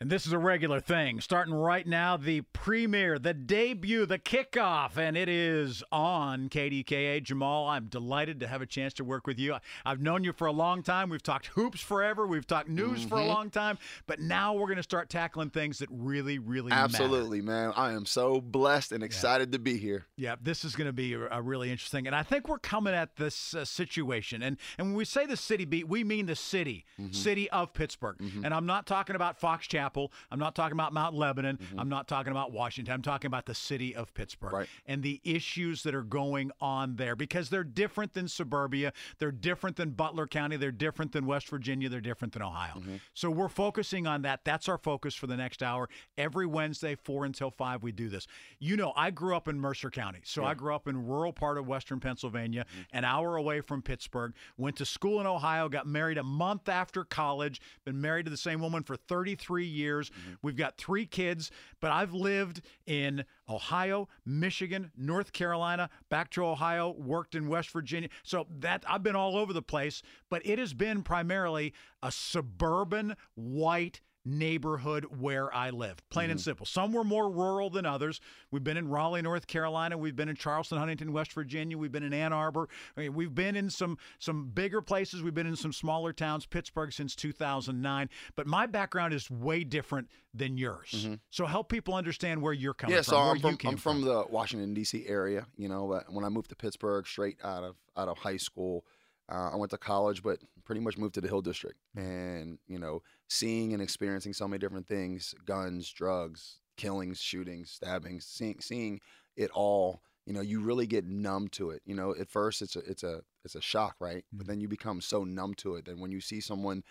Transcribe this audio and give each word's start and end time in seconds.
And 0.00 0.10
this 0.10 0.26
is 0.26 0.32
a 0.32 0.38
regular 0.38 0.78
thing. 0.78 1.20
Starting 1.20 1.52
right 1.52 1.84
now, 1.84 2.16
the 2.16 2.42
premiere, 2.52 3.18
the 3.18 3.34
debut, 3.34 4.06
the 4.06 4.20
kickoff, 4.20 4.96
and 4.96 5.16
it 5.16 5.28
is 5.28 5.82
on 5.90 6.48
KDKA. 6.48 7.20
Jamal, 7.20 7.66
I'm 7.66 7.86
delighted 7.86 8.38
to 8.38 8.46
have 8.46 8.62
a 8.62 8.66
chance 8.66 8.94
to 8.94 9.04
work 9.04 9.26
with 9.26 9.40
you. 9.40 9.56
I've 9.84 10.00
known 10.00 10.22
you 10.22 10.32
for 10.32 10.46
a 10.46 10.52
long 10.52 10.84
time. 10.84 11.10
We've 11.10 11.20
talked 11.20 11.46
hoops 11.46 11.80
forever. 11.80 12.28
We've 12.28 12.46
talked 12.46 12.68
news 12.68 13.00
mm-hmm. 13.00 13.08
for 13.08 13.16
a 13.16 13.18
mm-hmm. 13.22 13.28
long 13.28 13.50
time. 13.50 13.76
But 14.06 14.20
now 14.20 14.54
we're 14.54 14.68
going 14.68 14.76
to 14.76 14.84
start 14.84 15.10
tackling 15.10 15.50
things 15.50 15.80
that 15.80 15.88
really, 15.90 16.38
really 16.38 16.70
Absolutely, 16.70 17.40
matter. 17.40 17.70
man. 17.70 17.72
I 17.74 17.90
am 17.90 18.06
so 18.06 18.40
blessed 18.40 18.92
and 18.92 19.02
excited 19.02 19.48
yeah. 19.48 19.52
to 19.54 19.58
be 19.58 19.78
here. 19.78 20.06
Yeah, 20.16 20.36
this 20.40 20.64
is 20.64 20.76
going 20.76 20.86
to 20.86 20.92
be 20.92 21.14
a, 21.14 21.42
really 21.42 21.72
interesting. 21.72 22.06
And 22.06 22.14
I 22.14 22.22
think 22.22 22.46
we're 22.46 22.60
coming 22.60 22.94
at 22.94 23.16
this 23.16 23.52
uh, 23.52 23.64
situation. 23.64 24.44
And, 24.44 24.58
and 24.78 24.90
when 24.90 24.96
we 24.96 25.04
say 25.04 25.26
the 25.26 25.36
city 25.36 25.64
beat, 25.64 25.88
we 25.88 26.04
mean 26.04 26.26
the 26.26 26.36
city, 26.36 26.84
mm-hmm. 27.00 27.10
city 27.10 27.50
of 27.50 27.72
Pittsburgh. 27.72 28.18
Mm-hmm. 28.18 28.44
And 28.44 28.54
I'm 28.54 28.66
not 28.66 28.86
talking 28.86 29.16
about 29.16 29.40
Fox 29.40 29.66
Chapel. 29.66 29.87
Chapel. 29.88 30.12
I'm 30.30 30.38
not 30.38 30.54
talking 30.54 30.74
about 30.74 30.92
Mount 30.92 31.14
Lebanon. 31.14 31.56
Mm-hmm. 31.56 31.80
I'm 31.80 31.88
not 31.88 32.08
talking 32.08 32.30
about 32.30 32.52
Washington. 32.52 32.92
I'm 32.92 33.02
talking 33.02 33.26
about 33.26 33.46
the 33.46 33.54
city 33.54 33.94
of 33.94 34.12
Pittsburgh 34.12 34.52
right. 34.52 34.68
and 34.86 35.02
the 35.02 35.20
issues 35.24 35.82
that 35.84 35.94
are 35.94 36.02
going 36.02 36.50
on 36.60 36.96
there 36.96 37.16
because 37.16 37.48
they're 37.48 37.64
different 37.64 38.12
than 38.12 38.28
suburbia. 38.28 38.92
They're 39.18 39.32
different 39.32 39.76
than 39.76 39.90
Butler 39.90 40.26
County. 40.26 40.56
They're 40.56 40.70
different 40.70 41.12
than 41.12 41.26
West 41.26 41.48
Virginia. 41.48 41.88
They're 41.88 42.00
different 42.00 42.34
than 42.34 42.42
Ohio. 42.42 42.74
Mm-hmm. 42.76 42.96
So 43.14 43.30
we're 43.30 43.48
focusing 43.48 44.06
on 44.06 44.22
that. 44.22 44.40
That's 44.44 44.68
our 44.68 44.78
focus 44.78 45.14
for 45.14 45.26
the 45.26 45.36
next 45.36 45.62
hour. 45.62 45.88
Every 46.18 46.46
Wednesday, 46.46 46.94
4 46.94 47.24
until 47.24 47.50
5, 47.50 47.82
we 47.82 47.92
do 47.92 48.08
this. 48.08 48.26
You 48.58 48.76
know, 48.76 48.92
I 48.94 49.10
grew 49.10 49.34
up 49.34 49.48
in 49.48 49.58
Mercer 49.58 49.90
County. 49.90 50.20
So 50.24 50.42
yeah. 50.42 50.48
I 50.48 50.54
grew 50.54 50.74
up 50.74 50.86
in 50.86 51.06
rural 51.06 51.32
part 51.32 51.56
of 51.56 51.66
Western 51.66 52.00
Pennsylvania, 52.00 52.66
mm-hmm. 52.70 52.96
an 52.96 53.04
hour 53.04 53.36
away 53.36 53.60
from 53.60 53.82
Pittsburgh. 53.82 54.34
Went 54.58 54.76
to 54.76 54.84
school 54.84 55.20
in 55.20 55.26
Ohio, 55.26 55.68
got 55.68 55.86
married 55.86 56.18
a 56.18 56.22
month 56.22 56.68
after 56.68 57.04
college, 57.04 57.60
been 57.84 58.00
married 58.00 58.26
to 58.26 58.30
the 58.30 58.36
same 58.36 58.60
woman 58.60 58.82
for 58.82 58.96
33 58.96 59.64
years. 59.64 59.77
Mm-hmm. 59.84 60.32
We've 60.42 60.56
got 60.56 60.76
three 60.76 61.06
kids, 61.06 61.50
but 61.80 61.90
I've 61.90 62.12
lived 62.12 62.62
in 62.86 63.24
Ohio, 63.48 64.08
Michigan, 64.24 64.90
North 64.96 65.32
Carolina, 65.32 65.90
back 66.08 66.30
to 66.30 66.44
Ohio, 66.44 66.94
worked 66.98 67.34
in 67.34 67.48
West 67.48 67.70
Virginia. 67.70 68.08
So 68.22 68.46
that 68.58 68.84
I've 68.88 69.02
been 69.02 69.16
all 69.16 69.36
over 69.36 69.52
the 69.52 69.62
place, 69.62 70.02
but 70.30 70.44
it 70.44 70.58
has 70.58 70.74
been 70.74 71.02
primarily 71.02 71.72
a 72.02 72.12
suburban 72.12 73.16
white 73.34 74.00
neighborhood 74.28 75.06
where 75.18 75.52
I 75.54 75.70
live. 75.70 75.96
Plain 76.10 76.26
mm-hmm. 76.26 76.32
and 76.32 76.40
simple. 76.40 76.66
Some 76.66 76.92
were 76.92 77.04
more 77.04 77.30
rural 77.30 77.70
than 77.70 77.86
others. 77.86 78.20
We've 78.50 78.64
been 78.64 78.76
in 78.76 78.88
Raleigh, 78.88 79.22
North 79.22 79.46
Carolina. 79.46 79.96
We've 79.96 80.16
been 80.16 80.28
in 80.28 80.36
Charleston, 80.36 80.78
Huntington, 80.78 81.12
West 81.12 81.32
Virginia. 81.32 81.78
We've 81.78 81.92
been 81.92 82.02
in 82.02 82.12
Ann 82.12 82.32
Arbor. 82.32 82.68
I 82.96 83.00
mean, 83.00 83.14
we've 83.14 83.34
been 83.34 83.56
in 83.56 83.70
some 83.70 83.98
some 84.18 84.48
bigger 84.48 84.80
places. 84.80 85.22
We've 85.22 85.34
been 85.34 85.46
in 85.46 85.56
some 85.56 85.72
smaller 85.72 86.12
towns. 86.12 86.46
Pittsburgh 86.46 86.92
since 86.92 87.14
2009. 87.16 88.08
But 88.36 88.46
my 88.46 88.66
background 88.66 89.14
is 89.14 89.30
way 89.30 89.64
different 89.64 90.08
than 90.34 90.58
yours. 90.58 90.90
Mm-hmm. 90.94 91.14
So 91.30 91.46
help 91.46 91.68
people 91.68 91.94
understand 91.94 92.42
where 92.42 92.52
you're 92.52 92.74
coming 92.74 92.96
yeah, 92.96 93.02
from. 93.02 93.14
Yeah, 93.14 93.24
so 93.24 93.30
I'm, 93.30 93.40
from, 93.40 93.68
I'm 93.68 93.76
from, 93.76 93.76
from 93.76 94.00
the 94.02 94.24
Washington 94.28 94.74
D.C. 94.74 95.06
area. 95.06 95.46
You 95.56 95.68
know, 95.68 96.00
when 96.08 96.24
I 96.24 96.28
moved 96.28 96.50
to 96.50 96.56
Pittsburgh, 96.56 97.06
straight 97.06 97.38
out 97.42 97.64
of 97.64 97.76
out 97.96 98.08
of 98.08 98.18
high 98.18 98.36
school. 98.36 98.84
Uh, 99.30 99.50
I 99.52 99.56
went 99.56 99.70
to 99.70 99.78
college, 99.78 100.22
but 100.22 100.38
pretty 100.64 100.80
much 100.80 100.96
moved 100.96 101.14
to 101.14 101.20
the 101.20 101.28
Hill 101.28 101.42
District. 101.42 101.78
And, 101.94 102.58
you 102.66 102.78
know, 102.78 103.02
seeing 103.28 103.72
and 103.72 103.82
experiencing 103.82 104.32
so 104.32 104.48
many 104.48 104.58
different 104.58 104.86
things 104.86 105.34
guns, 105.44 105.90
drugs, 105.90 106.56
killings, 106.76 107.20
shootings, 107.20 107.70
stabbings, 107.70 108.24
seeing, 108.24 108.60
seeing 108.60 109.00
it 109.36 109.50
all. 109.52 110.02
You 110.24 110.34
know, 110.34 110.40
you 110.40 110.60
really 110.60 110.86
get 110.86 111.06
numb 111.06 111.48
to 111.52 111.70
it. 111.70 111.82
You 111.86 111.94
know, 111.94 112.14
at 112.18 112.28
first 112.28 112.60
it's 112.60 112.76
a 112.76 112.80
it's 112.80 113.02
a 113.02 113.22
it's 113.44 113.54
a 113.54 113.62
shock, 113.62 113.96
right? 113.98 114.18
Mm-hmm. 114.18 114.38
But 114.38 114.46
then 114.46 114.60
you 114.60 114.68
become 114.68 115.00
so 115.00 115.24
numb 115.24 115.54
to 115.54 115.76
it 115.76 115.86
that 115.86 115.98
when 115.98 116.12
you 116.12 116.20
see 116.20 116.40
someone, 116.40 116.84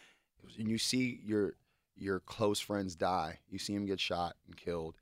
and 0.57 0.69
you 0.69 0.79
see 0.79 1.19
your 1.23 1.53
your 1.95 2.19
close 2.19 2.59
friends 2.59 2.95
die, 2.95 3.39
you 3.47 3.59
see 3.59 3.75
them 3.75 3.85
get 3.85 3.99
shot 3.99 4.35
and 4.47 4.57
killed. 4.57 4.95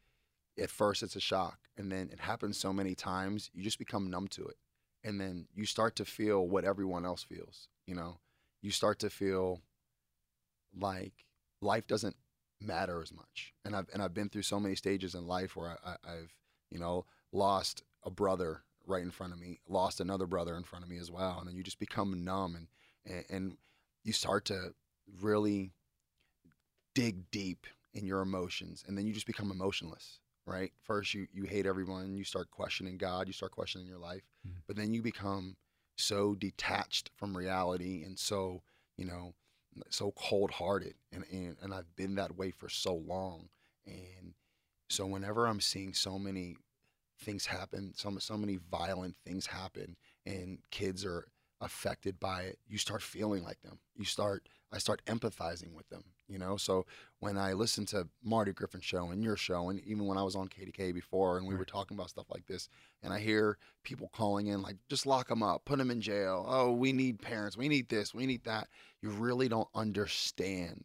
At 0.62 0.70
first, 0.70 1.02
it's 1.02 1.16
a 1.16 1.22
shock, 1.22 1.60
and 1.78 1.90
then 1.92 2.10
it 2.12 2.20
happens 2.20 2.58
so 2.58 2.74
many 2.74 2.94
times, 2.94 3.52
you 3.54 3.64
just 3.64 3.80
become 3.80 4.10
numb 4.10 4.28
to 4.30 4.46
it 4.46 4.58
and 5.06 5.22
then 5.22 5.48
you 5.56 5.66
start 5.66 5.96
to 5.96 6.04
feel 6.06 6.46
what 6.46 6.66
everyone 6.66 7.06
else 7.06 7.24
feels 7.24 7.70
you 7.86 7.96
know? 7.96 8.18
You 8.62 8.72
start 8.72 9.00
to 9.00 9.10
feel 9.10 9.62
like 10.78 11.26
life 11.62 11.88
doesn't 11.88 12.16
matter 12.60 13.02
as 13.02 13.14
much. 13.14 13.54
And 13.64 13.76
i've 13.76 13.88
and 13.94 14.02
i've 14.02 14.14
been 14.14 14.30
through 14.30 14.42
so 14.44 14.60
many 14.60 14.76
stages 14.76 15.14
in 15.14 15.28
life 15.28 15.56
where 15.56 15.78
I, 15.86 15.92
I, 15.92 16.14
i've 16.14 16.34
you 16.72 16.80
know 16.80 17.06
lost 17.32 17.84
a 18.04 18.10
brother 18.10 18.64
right 18.88 19.04
in 19.04 19.12
front 19.12 19.34
of 19.34 19.40
me 19.40 19.60
lost 19.68 20.00
another 20.00 20.26
brother 20.26 20.56
in 20.56 20.64
front 20.64 20.84
of 20.84 20.90
me 20.90 20.98
as 20.98 21.12
well. 21.12 21.38
And 21.40 21.48
then 21.48 21.56
you 21.56 21.64
just 21.64 21.80
become 21.80 22.24
numb 22.24 22.56
and 22.56 22.68
and, 23.06 23.26
and 23.30 23.58
you 24.04 24.14
start 24.14 24.46
to 24.46 24.74
really 25.22 25.72
dig 26.94 27.30
deep 27.30 27.68
in 27.94 28.06
your 28.06 28.22
emotions. 28.22 28.84
And 28.88 28.98
then 28.98 29.06
you 29.06 29.14
just 29.14 29.28
become 29.28 29.52
emotionless 29.52 30.20
right? 30.46 30.72
First, 30.84 31.14
you 31.14 31.28
you 31.34 31.44
hate 31.44 31.66
everyone, 31.66 32.16
you 32.16 32.24
start 32.24 32.52
questioning 32.52 32.98
God, 32.98 33.28
you 33.28 33.34
start 33.34 33.52
questioning 33.52 33.88
your 33.88 34.00
life, 34.00 34.24
mm-hmm. 34.48 34.58
but 34.68 34.76
then 34.76 34.94
you 34.94 35.02
become 35.02 35.56
so 35.98 36.36
detached 36.36 37.10
from 37.16 37.36
reality 37.36 38.04
and 38.04 38.20
so 38.20 38.62
you 38.98 39.06
know 39.06 39.34
so 39.90 40.12
cold 40.16 40.52
hearted, 40.52 40.96
and, 41.12 41.26
and 41.32 41.58
and 41.62 41.74
I've 41.74 41.96
been 41.96 42.16
that 42.16 42.38
way 42.38 42.52
for 42.52 42.70
so 42.70 42.96
long, 42.96 43.50
and 43.86 44.34
so 44.90 45.06
whenever 45.06 45.48
I'm 45.48 45.62
seeing 45.62 45.94
so 45.94 46.18
many 46.18 46.56
things 47.20 47.46
happen, 47.46 47.94
so 47.96 48.18
so 48.20 48.38
many 48.38 48.60
violent 48.72 49.16
things 49.26 49.48
happen, 49.48 49.96
and 50.26 50.60
kids 50.72 51.04
are 51.06 51.28
affected 51.62 52.20
by 52.20 52.44
it, 52.44 52.60
you 52.68 52.78
start 52.78 53.02
feeling 53.02 53.44
like 53.44 53.62
them. 53.62 53.80
You 53.96 54.06
start 54.06 54.48
I 54.72 54.78
start 54.78 55.02
empathizing 55.06 55.74
with 55.74 55.88
them 55.90 56.04
you 56.28 56.38
know? 56.40 56.58
So 56.58 56.86
when 57.20 57.38
i 57.38 57.54
listen 57.54 57.86
to 57.88 58.08
marty 58.24 58.52
griffin 58.52 58.82
show 58.82 59.10
and 59.10 59.24
your 59.24 59.36
show 59.36 59.70
and 59.70 59.80
even 59.80 60.06
when 60.06 60.18
i 60.18 60.22
was 60.22 60.36
on 60.36 60.48
kdka 60.48 60.94
before 60.94 61.38
and 61.38 61.48
we 61.48 61.54
right. 61.54 61.60
were 61.60 61.66
talking 61.66 61.98
about 61.98 62.10
stuff 62.10 62.26
like 62.30 62.46
this 62.46 62.70
and 63.02 63.12
i 63.12 63.20
hear 63.20 63.58
people 63.84 64.12
calling 64.14 64.48
in 64.48 64.62
like 64.62 64.76
just 64.90 65.08
lock 65.08 65.30
them 65.30 65.42
up 65.42 65.66
put 65.66 65.80
them 65.80 65.90
in 65.90 66.02
jail. 66.02 66.46
Oh 66.48 66.72
we 66.72 66.94
need 66.94 67.22
parents. 67.22 67.58
We 67.58 67.68
need 67.68 67.90
this. 67.90 68.14
We 68.14 68.26
need 68.26 68.44
that. 68.46 68.68
You 69.02 69.10
really 69.10 69.48
don't 69.50 69.68
understand 69.74 70.84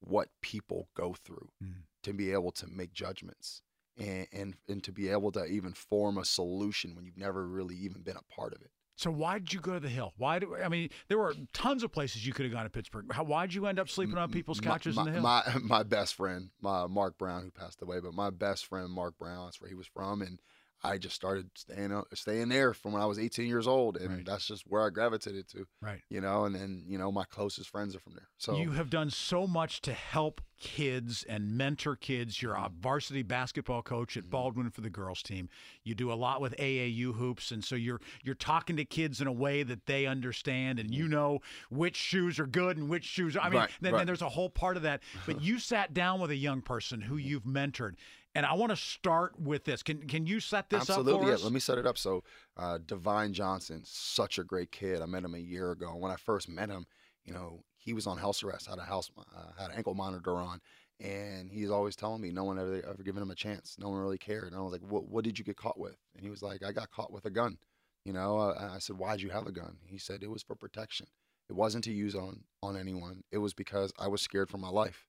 what 0.00 0.28
people 0.42 0.88
go 0.94 1.14
through 1.24 1.48
mm. 1.62 1.74
to 2.02 2.12
be 2.12 2.32
able 2.32 2.52
to 2.52 2.66
make 2.66 2.92
judgments 2.92 3.62
and, 3.98 4.26
and 4.32 4.54
and 4.68 4.84
to 4.84 4.92
be 4.92 5.08
able 5.08 5.32
to 5.32 5.44
even 5.46 5.72
form 5.72 6.18
a 6.18 6.24
solution 6.24 6.94
when 6.94 7.04
you've 7.04 7.18
never 7.18 7.46
really 7.46 7.76
even 7.76 8.02
been 8.02 8.16
a 8.16 8.34
part 8.34 8.54
of 8.54 8.60
it 8.62 8.70
so 9.00 9.10
why 9.10 9.38
did 9.38 9.50
you 9.50 9.60
go 9.60 9.72
to 9.72 9.80
the 9.80 9.88
Hill? 9.88 10.12
Why 10.18 10.38
do 10.38 10.54
I 10.62 10.68
mean 10.68 10.90
there 11.08 11.16
were 11.16 11.34
tons 11.54 11.82
of 11.82 11.90
places 11.90 12.26
you 12.26 12.34
could 12.34 12.44
have 12.44 12.52
gone 12.52 12.64
to 12.64 12.70
Pittsburgh. 12.70 13.10
How, 13.10 13.24
why 13.24 13.46
did 13.46 13.54
you 13.54 13.64
end 13.64 13.78
up 13.78 13.88
sleeping 13.88 14.18
on 14.18 14.30
people's 14.30 14.60
couches 14.60 14.94
my, 14.94 15.02
in 15.02 15.06
the 15.06 15.12
Hill? 15.12 15.22
My 15.22 15.42
my 15.62 15.82
best 15.82 16.14
friend, 16.14 16.50
my 16.60 16.86
Mark 16.86 17.16
Brown, 17.16 17.42
who 17.42 17.50
passed 17.50 17.80
away, 17.80 18.00
but 18.00 18.12
my 18.12 18.28
best 18.28 18.66
friend 18.66 18.90
Mark 18.90 19.18
Brown, 19.18 19.46
that's 19.46 19.58
where 19.58 19.70
he 19.70 19.74
was 19.74 19.86
from, 19.86 20.20
and 20.20 20.38
I 20.82 20.98
just 20.98 21.14
started 21.14 21.50
staying 21.54 22.02
staying 22.14 22.48
there 22.48 22.72
from 22.72 22.92
when 22.92 23.02
I 23.02 23.06
was 23.06 23.18
18 23.18 23.46
years 23.46 23.66
old, 23.66 23.96
and 23.96 24.10
right. 24.10 24.24
that's 24.24 24.46
just 24.46 24.64
where 24.66 24.84
I 24.84 24.90
gravitated 24.90 25.48
to. 25.50 25.66
Right. 25.82 26.00
You 26.08 26.20
know, 26.20 26.44
and 26.44 26.54
then 26.54 26.84
you 26.86 26.96
know 26.98 27.12
my 27.12 27.24
closest 27.24 27.68
friends 27.68 27.94
are 27.94 28.00
from 28.00 28.14
there. 28.14 28.28
So 28.38 28.56
you 28.56 28.70
have 28.72 28.88
done 28.88 29.10
so 29.10 29.46
much 29.46 29.82
to 29.82 29.92
help 29.92 30.40
kids 30.58 31.24
and 31.28 31.56
mentor 31.56 31.96
kids. 31.96 32.40
You're 32.40 32.54
a 32.54 32.60
mm-hmm. 32.60 32.80
varsity 32.80 33.22
basketball 33.22 33.82
coach 33.82 34.16
at 34.16 34.24
mm-hmm. 34.24 34.30
Baldwin 34.30 34.70
for 34.70 34.80
the 34.80 34.90
girls 34.90 35.22
team. 35.22 35.48
You 35.84 35.94
do 35.94 36.12
a 36.12 36.14
lot 36.14 36.40
with 36.40 36.56
AAU 36.56 37.14
hoops, 37.14 37.50
and 37.50 37.62
so 37.62 37.74
you're 37.74 38.00
you're 38.22 38.34
talking 38.34 38.76
to 38.76 38.84
kids 38.84 39.20
in 39.20 39.26
a 39.26 39.32
way 39.32 39.62
that 39.62 39.84
they 39.86 40.06
understand, 40.06 40.78
and 40.78 40.94
you 40.94 41.04
mm-hmm. 41.04 41.12
know 41.12 41.38
which 41.70 41.96
shoes 41.96 42.38
are 42.38 42.46
good 42.46 42.78
and 42.78 42.88
which 42.88 43.04
shoes. 43.04 43.36
Are, 43.36 43.40
I 43.40 43.50
mean, 43.50 43.58
right, 43.58 43.70
then, 43.80 43.92
right. 43.92 43.98
then 43.98 44.06
there's 44.06 44.22
a 44.22 44.28
whole 44.28 44.50
part 44.50 44.76
of 44.76 44.84
that. 44.84 45.02
But 45.26 45.40
you 45.42 45.58
sat 45.58 45.92
down 45.92 46.20
with 46.20 46.30
a 46.30 46.36
young 46.36 46.62
person 46.62 47.02
who 47.02 47.16
you've 47.16 47.44
mentored 47.44 47.94
and 48.34 48.46
I 48.46 48.54
want 48.54 48.70
to 48.70 48.76
start 48.76 49.38
with 49.38 49.64
this. 49.64 49.82
Can 49.82 50.06
can 50.06 50.26
you 50.26 50.40
set 50.40 50.70
this 50.70 50.88
Absolutely, 50.88 51.14
up 51.14 51.20
for 51.20 51.28
yeah. 51.28 51.44
Let 51.44 51.52
me 51.52 51.60
set 51.60 51.78
it 51.78 51.86
up. 51.86 51.98
So, 51.98 52.22
uh, 52.56 52.78
Divine 52.84 53.32
Johnson, 53.32 53.82
such 53.84 54.38
a 54.38 54.44
great 54.44 54.70
kid. 54.70 55.02
I 55.02 55.06
met 55.06 55.24
him 55.24 55.34
a 55.34 55.38
year 55.38 55.72
ago. 55.72 55.96
When 55.96 56.12
I 56.12 56.16
first 56.16 56.48
met 56.48 56.68
him, 56.68 56.86
you 57.24 57.32
know, 57.32 57.64
he 57.76 57.92
was 57.92 58.06
on 58.06 58.18
house 58.18 58.42
arrest, 58.42 58.68
had 58.68 58.78
a 58.78 58.82
house, 58.82 59.10
uh, 59.18 59.60
had 59.60 59.70
an 59.70 59.76
ankle 59.76 59.94
monitor 59.94 60.36
on, 60.36 60.60
and 61.00 61.50
he's 61.50 61.70
always 61.70 61.96
telling 61.96 62.20
me 62.20 62.30
no 62.30 62.44
one 62.44 62.58
ever 62.58 62.82
ever 62.88 63.02
given 63.02 63.22
him 63.22 63.30
a 63.30 63.34
chance. 63.34 63.76
No 63.78 63.88
one 63.88 63.98
really 63.98 64.18
cared. 64.18 64.52
And 64.52 64.56
I 64.56 64.60
was 64.60 64.72
like, 64.72 64.82
what 64.82 65.08
What 65.08 65.24
did 65.24 65.38
you 65.38 65.44
get 65.44 65.56
caught 65.56 65.78
with? 65.78 65.96
And 66.14 66.22
he 66.22 66.30
was 66.30 66.42
like, 66.42 66.62
I 66.64 66.72
got 66.72 66.90
caught 66.90 67.12
with 67.12 67.24
a 67.24 67.30
gun. 67.30 67.58
You 68.04 68.12
know, 68.12 68.38
uh, 68.38 68.70
I 68.74 68.78
said, 68.78 68.96
why'd 68.96 69.20
you 69.20 69.28
have 69.30 69.46
a 69.46 69.52
gun? 69.52 69.76
He 69.84 69.98
said 69.98 70.22
it 70.22 70.30
was 70.30 70.42
for 70.42 70.54
protection. 70.54 71.06
It 71.50 71.54
wasn't 71.54 71.84
to 71.84 71.92
use 71.92 72.14
on 72.14 72.44
on 72.62 72.76
anyone. 72.76 73.24
It 73.32 73.38
was 73.38 73.54
because 73.54 73.92
I 73.98 74.06
was 74.08 74.22
scared 74.22 74.50
for 74.50 74.58
my 74.58 74.68
life. 74.70 75.06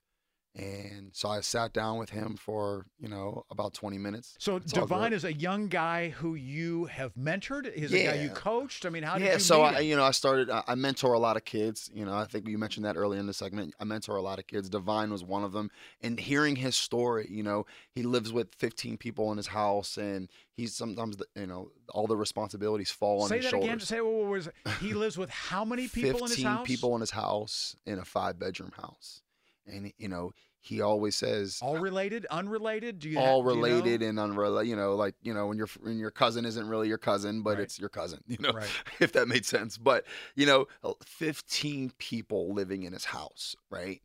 And 0.53 1.11
so 1.13 1.29
I 1.29 1.39
sat 1.39 1.71
down 1.71 1.97
with 1.97 2.09
him 2.09 2.35
for, 2.35 2.85
you 2.99 3.07
know, 3.07 3.45
about 3.49 3.73
20 3.73 3.97
minutes. 3.97 4.35
So 4.37 4.57
it's 4.57 4.73
Divine 4.73 5.13
is 5.13 5.23
a 5.23 5.31
young 5.31 5.69
guy 5.69 6.09
who 6.09 6.35
you 6.35 6.85
have 6.85 7.13
mentored? 7.15 7.73
He's 7.73 7.89
yeah. 7.91 7.99
a 7.99 8.17
guy 8.17 8.23
you 8.23 8.29
coached? 8.31 8.85
I 8.85 8.89
mean, 8.89 9.03
how 9.03 9.17
did 9.17 9.25
yeah, 9.25 9.33
you 9.33 9.39
so 9.39 9.61
I, 9.61 9.79
you 9.79 9.95
know, 9.95 10.03
I 10.03 10.11
started, 10.11 10.49
I 10.49 10.75
mentor 10.75 11.13
a 11.13 11.19
lot 11.19 11.37
of 11.37 11.45
kids. 11.45 11.89
You 11.93 12.03
know, 12.03 12.13
I 12.13 12.25
think 12.25 12.49
you 12.49 12.57
mentioned 12.57 12.85
that 12.85 12.97
early 12.97 13.17
in 13.17 13.27
the 13.27 13.33
segment. 13.33 13.73
I 13.79 13.85
mentor 13.85 14.17
a 14.17 14.21
lot 14.21 14.39
of 14.39 14.47
kids. 14.47 14.67
Divine 14.67 15.09
was 15.09 15.23
one 15.23 15.45
of 15.45 15.53
them. 15.53 15.71
And 16.01 16.19
hearing 16.19 16.57
his 16.57 16.75
story, 16.75 17.27
you 17.29 17.43
know, 17.43 17.65
he 17.95 18.03
lives 18.03 18.33
with 18.33 18.53
15 18.55 18.97
people 18.97 19.31
in 19.31 19.37
his 19.37 19.47
house 19.47 19.95
and 19.95 20.27
he's 20.51 20.75
sometimes, 20.75 21.15
you 21.33 21.47
know, 21.47 21.71
all 21.93 22.07
the 22.07 22.17
responsibilities 22.17 22.91
fall 22.91 23.25
Say 23.25 23.35
on 23.35 23.41
his 23.41 23.49
shoulders. 23.49 23.63
Say 23.63 23.67
that. 23.67 23.73
Again. 23.73 23.85
Say 23.85 24.01
what 24.01 24.29
was 24.29 24.47
it? 24.47 24.53
He 24.81 24.93
lives 24.95 25.17
with 25.17 25.29
how 25.29 25.63
many 25.63 25.87
people 25.87 26.25
in 26.25 26.29
his 26.29 26.43
house? 26.43 26.59
15 26.59 26.65
people 26.65 26.95
in 26.95 26.99
his 26.99 27.11
house 27.11 27.77
in 27.85 27.99
a 27.99 28.05
five 28.05 28.37
bedroom 28.37 28.73
house 28.75 29.21
and 29.65 29.91
you 29.97 30.07
know 30.07 30.31
he 30.63 30.79
always 30.79 31.15
says 31.15 31.57
all 31.61 31.77
uh, 31.77 31.79
related, 31.79 32.25
unrelated. 32.29 32.99
Do 32.99 33.09
you 33.09 33.17
all 33.17 33.41
ha- 33.43 33.49
do 33.49 33.55
you 33.55 33.61
know? 33.61 33.67
related 33.67 34.01
and 34.03 34.19
unrelated. 34.19 34.69
You 34.69 34.75
know, 34.75 34.95
like 34.95 35.15
you 35.21 35.33
know 35.33 35.47
when 35.47 35.57
your 35.57 35.67
when 35.81 35.97
your 35.97 36.11
cousin 36.11 36.45
isn't 36.45 36.67
really 36.67 36.87
your 36.87 36.97
cousin, 36.99 37.41
but 37.41 37.55
Right. 37.55 37.59
it's 37.63 37.79
your 37.79 37.89
cousin. 37.89 38.19
You 38.27 38.37
know, 38.39 38.51
Right. 38.51 38.69
if 38.99 39.11
that 39.13 39.27
made 39.27 39.45
sense. 39.45 39.77
But 39.77 40.05
you 40.35 40.45
know, 40.45 40.67
fifteen 41.03 41.91
people 41.97 42.53
living 42.53 42.83
in 42.83 42.93
his 42.93 43.05
house, 43.05 43.55
right? 43.69 44.01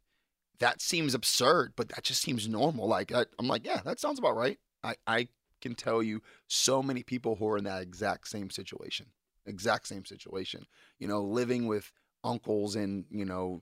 That 0.58 0.80
seems 0.80 1.12
absurd, 1.14 1.74
but 1.76 1.90
that 1.90 2.02
just 2.04 2.22
seems 2.22 2.48
normal. 2.48 2.88
Like 2.88 3.12
I, 3.12 3.26
I'm 3.38 3.46
like, 3.48 3.66
yeah, 3.66 3.80
that 3.84 4.00
sounds 4.00 4.18
about 4.18 4.36
right. 4.36 4.58
I 4.82 4.94
I 5.06 5.28
can 5.60 5.74
tell 5.74 6.02
you 6.02 6.22
so 6.48 6.82
many 6.82 7.02
people 7.02 7.36
who 7.36 7.48
are 7.48 7.58
in 7.58 7.64
that 7.64 7.82
exact 7.82 8.28
same 8.28 8.48
situation, 8.50 9.06
exact 9.44 9.86
same 9.88 10.04
situation. 10.06 10.64
You 10.98 11.08
know, 11.08 11.22
living 11.22 11.66
with 11.66 11.92
uncles 12.24 12.74
and 12.76 13.04
you 13.10 13.24
know 13.24 13.60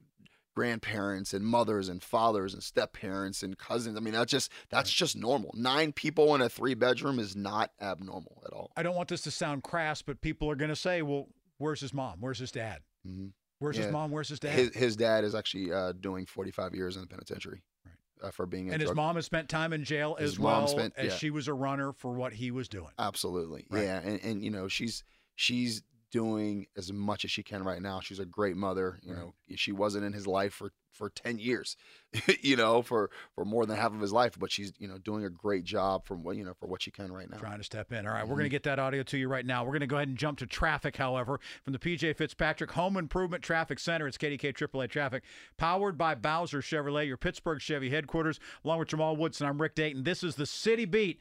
grandparents 0.55 1.35
and 1.35 1.45
mothers 1.45 1.89
and 1.89 2.03
fathers 2.03 2.55
and 2.55 2.63
step 2.63 2.93
parents 2.93 3.43
and 3.43 3.59
cousins. 3.59 3.97
I 3.97 4.01
mean, 4.01 4.15
that's 4.15 4.31
just 4.31 4.51
that's 4.71 4.91
just 4.93 5.17
normal. 5.17 5.51
Nine 5.55 5.93
people 5.93 6.35
in 6.35 6.41
a 6.41 6.49
three 6.49 6.75
bedroom 6.75 7.19
is 7.19 7.35
not 7.37 7.71
abnormal 7.81 8.43
at 8.47 8.53
all. 8.53 8.71
I 8.77 8.83
don't 8.83 8.95
want 8.95 9.09
this 9.09 9.23
to 9.23 9.31
sound 9.31 9.63
crass, 9.63 10.03
but 10.03 10.21
people 10.21 10.51
are 10.51 10.57
going 10.57 10.69
to 10.71 10.77
say, 10.77 11.03
"Well, 11.03 11.29
where's 11.59 11.81
his 11.81 11.93
mom? 11.93 12.19
Where's 12.21 12.39
his 12.39 12.53
dad? 12.53 12.81
Mhm. 13.07 13.33
Where's 13.59 13.77
Yeah. 13.77 13.85
his 13.85 13.93
mom? 13.93 14.11
Where's 14.11 14.29
his 14.29 14.41
dad?" 14.41 14.53
His 14.53 14.75
his 14.75 14.97
dad 14.97 15.25
is 15.25 15.35
actually 15.35 15.73
uh, 15.73 15.93
doing 15.93 16.27
45 16.27 16.75
years 16.75 16.97
in 16.97 17.03
the 17.03 17.09
penitentiary 17.09 17.63
Right. 17.85 18.29
uh, 18.29 18.31
for 18.31 18.47
being 18.47 18.71
a 18.71 18.73
and 18.73 18.81
his 18.81 18.89
drug- 18.89 18.97
mom 18.97 19.17
has 19.17 19.27
spent 19.27 19.49
time 19.49 19.73
in 19.73 19.85
jail 19.85 20.15
His 20.17 20.33
as 20.35 20.39
well 20.39 20.67
spent- 20.69 20.95
as 20.97 21.07
yeah. 21.13 21.17
she 21.17 21.31
was 21.31 21.49
a 21.49 21.55
runner 21.55 21.93
for 21.93 22.13
what 22.15 22.33
he 22.35 22.51
was 22.51 22.69
doing. 22.69 22.91
Absolutely, 22.99 23.67
Right. 23.71 23.83
yeah, 23.85 24.01
and 24.01 24.21
and 24.23 24.45
you 24.45 24.51
know 24.51 24.69
she's 24.69 25.03
she's 25.35 25.83
doing 26.15 26.67
as 26.77 26.93
much 26.93 27.25
as 27.25 27.31
she 27.33 27.43
can 27.43 27.65
right 27.65 27.83
now. 27.83 27.99
She's 27.99 28.21
a 28.21 28.25
great 28.25 28.57
mother. 28.57 29.01
You 29.03 29.15
Right. 29.15 29.21
know, 29.21 29.35
she 29.57 29.73
wasn't 29.73 30.05
in 30.05 30.13
his 30.13 30.29
life 30.29 30.55
for 30.55 30.71
for 30.93 31.11
10 31.11 31.41
years, 31.41 31.77
you 32.41 32.55
know, 32.55 32.81
for 32.81 33.11
for 33.35 33.45
more 33.45 33.67
than 33.67 33.77
half 33.77 33.93
of 33.93 34.01
his 34.01 34.13
life, 34.13 34.39
but 34.39 34.53
she's 34.53 34.73
you 34.79 34.87
know 34.87 34.97
doing 34.97 35.25
a 35.25 35.29
great 35.29 35.65
job 35.65 36.07
from 36.07 36.23
what 36.23 36.37
you 36.37 36.45
know 36.45 36.55
for 36.55 36.69
what 36.69 36.83
she 36.83 36.93
can 36.93 37.11
right 37.11 37.29
now. 37.29 37.37
Trying 37.37 37.59
to 37.59 37.65
step 37.65 37.91
in. 37.93 38.07
All 38.07 38.13
right, 38.13 38.21
we're 38.23 38.27
Mm-hmm. 38.27 38.33
going 38.35 38.45
to 38.45 38.49
get 38.49 38.63
that 38.63 38.79
audio 38.79 39.03
to 39.03 39.19
you 39.19 39.27
right 39.29 39.45
now. 39.45 39.65
We're 39.65 39.73
going 39.73 39.81
to 39.81 39.87
go 39.89 39.97
ahead 39.97 40.07
and 40.07 40.17
jump 40.17 40.39
to 40.39 40.47
traffic, 40.47 40.97
however, 40.97 41.41
from 41.65 41.73
the 41.73 41.81
PJ 41.81 42.17
Fitzpatrick 42.17 42.71
Home 42.71 42.97
Improvement 42.97 43.43
Traffic 43.43 43.81
Center. 43.81 44.07
It's 44.07 44.17
KDK 44.17 44.55
AAA 44.55 44.89
Traffic, 44.89 45.25
powered 45.57 45.99
by 45.99 46.15
Bowser 46.15 46.61
Chevrolet, 46.61 47.09
your 47.09 47.17
Pittsburgh 47.17 47.61
Chevy 47.61 47.91
headquarters. 47.91 48.39
Along 48.65 48.79
with 48.79 48.87
Jamal 48.89 49.17
Woodson, 49.17 49.49
I'm 49.49 49.61
Rick 49.61 49.75
Dayton. 49.75 50.05
This 50.05 50.23
is 50.23 50.37
the 50.37 50.47
City 50.47 50.85
Beat. 50.85 51.19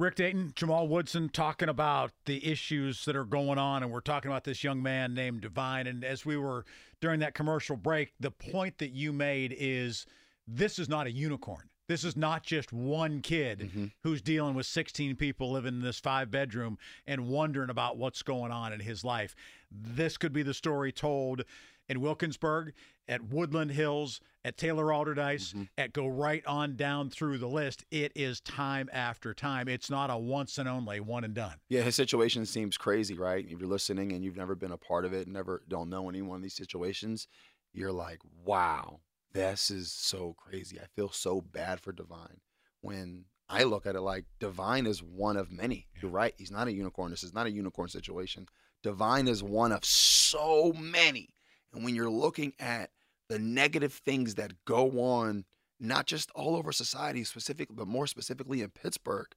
Rick 0.00 0.14
Dayton, 0.14 0.52
Jamal 0.56 0.88
Woodson 0.88 1.28
talking 1.28 1.68
about 1.68 2.12
the 2.24 2.50
issues 2.50 3.04
that 3.04 3.14
are 3.14 3.26
going 3.26 3.58
on, 3.58 3.82
and 3.82 3.92
we're 3.92 4.00
talking 4.00 4.30
about 4.30 4.44
this 4.44 4.64
young 4.64 4.82
man 4.82 5.12
named 5.12 5.42
Divine. 5.42 5.86
And 5.86 6.02
as 6.04 6.24
we 6.24 6.38
were 6.38 6.64
during 7.02 7.20
that 7.20 7.34
commercial 7.34 7.76
break, 7.76 8.14
the 8.18 8.30
point 8.30 8.78
that 8.78 8.92
you 8.92 9.12
made 9.12 9.54
is 9.58 10.06
this 10.48 10.78
is 10.78 10.88
not 10.88 11.06
a 11.06 11.12
unicorn. 11.12 11.68
This 11.86 12.02
is 12.02 12.16
not 12.16 12.42
just 12.42 12.72
one 12.72 13.20
kid 13.20 13.58
Mm-hmm. 13.58 13.86
who's 14.02 14.22
dealing 14.22 14.54
with 14.54 14.64
16 14.64 15.16
people 15.16 15.50
living 15.50 15.74
in 15.74 15.82
this 15.82 16.00
five 16.00 16.30
bedroom 16.30 16.78
and 17.06 17.28
wondering 17.28 17.68
about 17.68 17.98
what's 17.98 18.22
going 18.22 18.52
on 18.52 18.72
in 18.72 18.80
his 18.80 19.04
life. 19.04 19.36
This 19.70 20.16
could 20.16 20.32
be 20.32 20.42
the 20.42 20.54
story 20.54 20.92
told 20.92 21.44
in 21.90 22.00
Wilkinsburg, 22.00 22.72
at 23.08 23.22
Woodland 23.24 23.72
Hills, 23.72 24.20
at 24.44 24.56
Taylor 24.56 24.86
Allderdice, 24.86 25.52
Mm-hmm. 25.52 25.62
at 25.76 25.92
go 25.92 26.06
right 26.06 26.46
on 26.46 26.76
down 26.76 27.10
through 27.10 27.38
the 27.38 27.48
list. 27.48 27.84
It 27.90 28.12
is 28.14 28.40
time 28.40 28.88
after 28.92 29.34
time. 29.34 29.66
It's 29.68 29.90
not 29.90 30.08
a 30.08 30.16
once 30.16 30.56
and 30.56 30.68
only 30.68 31.00
one 31.00 31.24
and 31.24 31.34
done. 31.34 31.56
Yeah, 31.68 31.82
his 31.82 31.96
situation 31.96 32.46
seems 32.46 32.78
crazy, 32.78 33.14
right? 33.14 33.44
If 33.46 33.58
you're 33.58 33.68
listening 33.68 34.12
and 34.12 34.24
you've 34.24 34.36
never 34.36 34.54
been 34.54 34.70
a 34.72 34.76
part 34.78 35.04
of 35.04 35.12
it, 35.12 35.26
never 35.26 35.62
don't 35.68 35.90
know 35.90 36.08
anyone 36.08 36.36
in 36.36 36.42
these 36.42 36.54
situations, 36.54 37.26
you're 37.72 37.92
like, 37.92 38.20
wow, 38.44 39.00
this 39.32 39.70
is 39.70 39.92
so 39.92 40.34
crazy. 40.38 40.78
I 40.78 40.86
feel 40.94 41.10
so 41.10 41.40
bad 41.40 41.80
for 41.80 41.92
Divine. 41.92 42.40
When 42.82 43.24
I 43.48 43.64
look 43.64 43.84
at 43.84 43.96
it 43.96 44.00
like 44.00 44.26
Divine 44.38 44.86
is 44.86 45.02
one 45.02 45.36
of 45.36 45.50
many. 45.50 45.88
You're 46.00 46.12
right. 46.12 46.34
He's 46.38 46.52
not 46.52 46.68
a 46.68 46.72
unicorn. 46.72 47.10
This 47.10 47.24
is 47.24 47.34
not 47.34 47.46
a 47.46 47.50
unicorn 47.50 47.88
situation. 47.88 48.46
Divine 48.84 49.26
is 49.26 49.42
one 49.42 49.72
of 49.72 49.84
so 49.84 50.72
many. 50.78 51.28
And 51.72 51.84
when 51.84 51.94
you're 51.94 52.10
looking 52.10 52.52
at 52.58 52.90
the 53.28 53.38
negative 53.38 53.92
things 53.92 54.34
that 54.34 54.64
go 54.64 54.90
on, 55.00 55.44
not 55.78 56.06
just 56.06 56.30
all 56.32 56.56
over 56.56 56.72
society, 56.72 57.24
specifically, 57.24 57.74
but 57.76 57.86
more 57.86 58.06
specifically 58.06 58.60
in 58.60 58.70
Pittsburgh, 58.70 59.28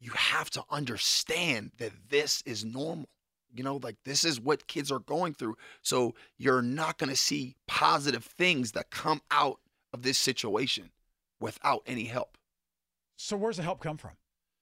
you 0.00 0.12
have 0.12 0.50
to 0.50 0.64
understand 0.70 1.72
that 1.78 1.92
this 2.08 2.42
is 2.44 2.64
normal. 2.64 3.08
You 3.54 3.62
know, 3.62 3.78
like 3.82 3.96
this 4.04 4.24
is 4.24 4.40
what 4.40 4.66
kids 4.66 4.90
are 4.90 4.98
going 4.98 5.34
through. 5.34 5.56
So 5.82 6.14
you're 6.38 6.62
not 6.62 6.98
going 6.98 7.10
to 7.10 7.16
see 7.16 7.56
positive 7.68 8.24
things 8.24 8.72
that 8.72 8.90
come 8.90 9.20
out 9.30 9.60
of 9.92 10.02
this 10.02 10.18
situation 10.18 10.90
without 11.38 11.82
any 11.86 12.04
help. 12.04 12.38
So 13.16 13.36
where's 13.36 13.58
the 13.58 13.62
help 13.62 13.80
come 13.80 13.98
from? 13.98 14.12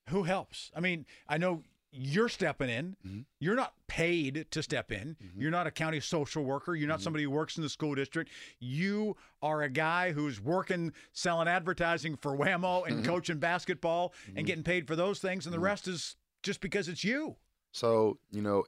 Who 0.09 0.25
helps? 0.25 0.73
I 0.75 0.81
mean, 0.81 1.07
I 1.29 1.39
know 1.39 1.63
you're 1.93 2.29
stepping 2.29 2.69
in. 2.69 2.97
Mhm. 3.05 3.25
You're 3.41 3.57
not 3.57 3.75
paid 3.89 4.47
to 4.53 4.63
step 4.63 4.93
in. 4.93 5.17
Mhm. 5.17 5.41
You're 5.41 5.51
not 5.51 5.67
a 5.67 5.71
county 5.71 6.01
social 6.01 6.45
worker. 6.45 6.75
You're 6.75 6.89
not 6.89 7.01
Mhm. 7.01 7.03
somebody 7.03 7.25
who 7.25 7.31
works 7.31 7.57
in 7.57 7.63
the 7.63 7.69
school 7.69 7.95
district. 7.95 8.31
You 8.61 9.17
are 9.43 9.63
a 9.63 9.69
guy 9.69 10.13
who's 10.13 10.41
working 10.41 10.93
selling 11.13 11.49
advertising 11.49 12.17
for 12.17 12.37
Whammo 12.37 12.87
and 12.87 13.01
Mhm. 13.03 13.07
coaching 13.07 13.39
basketball 13.39 14.15
and 14.29 14.39
Mhm. 14.39 14.47
getting 14.47 14.65
paid 14.65 14.87
for 14.87 14.95
those 14.95 15.21
things, 15.21 15.47
and 15.47 15.53
the 15.53 15.59
Mhm. 15.59 15.63
rest 15.65 15.89
is 15.89 16.17
just 16.43 16.61
because 16.61 16.89
it's 16.89 17.03
you. 17.03 17.37
So, 17.73 18.19
you 18.31 18.41
know, 18.43 18.65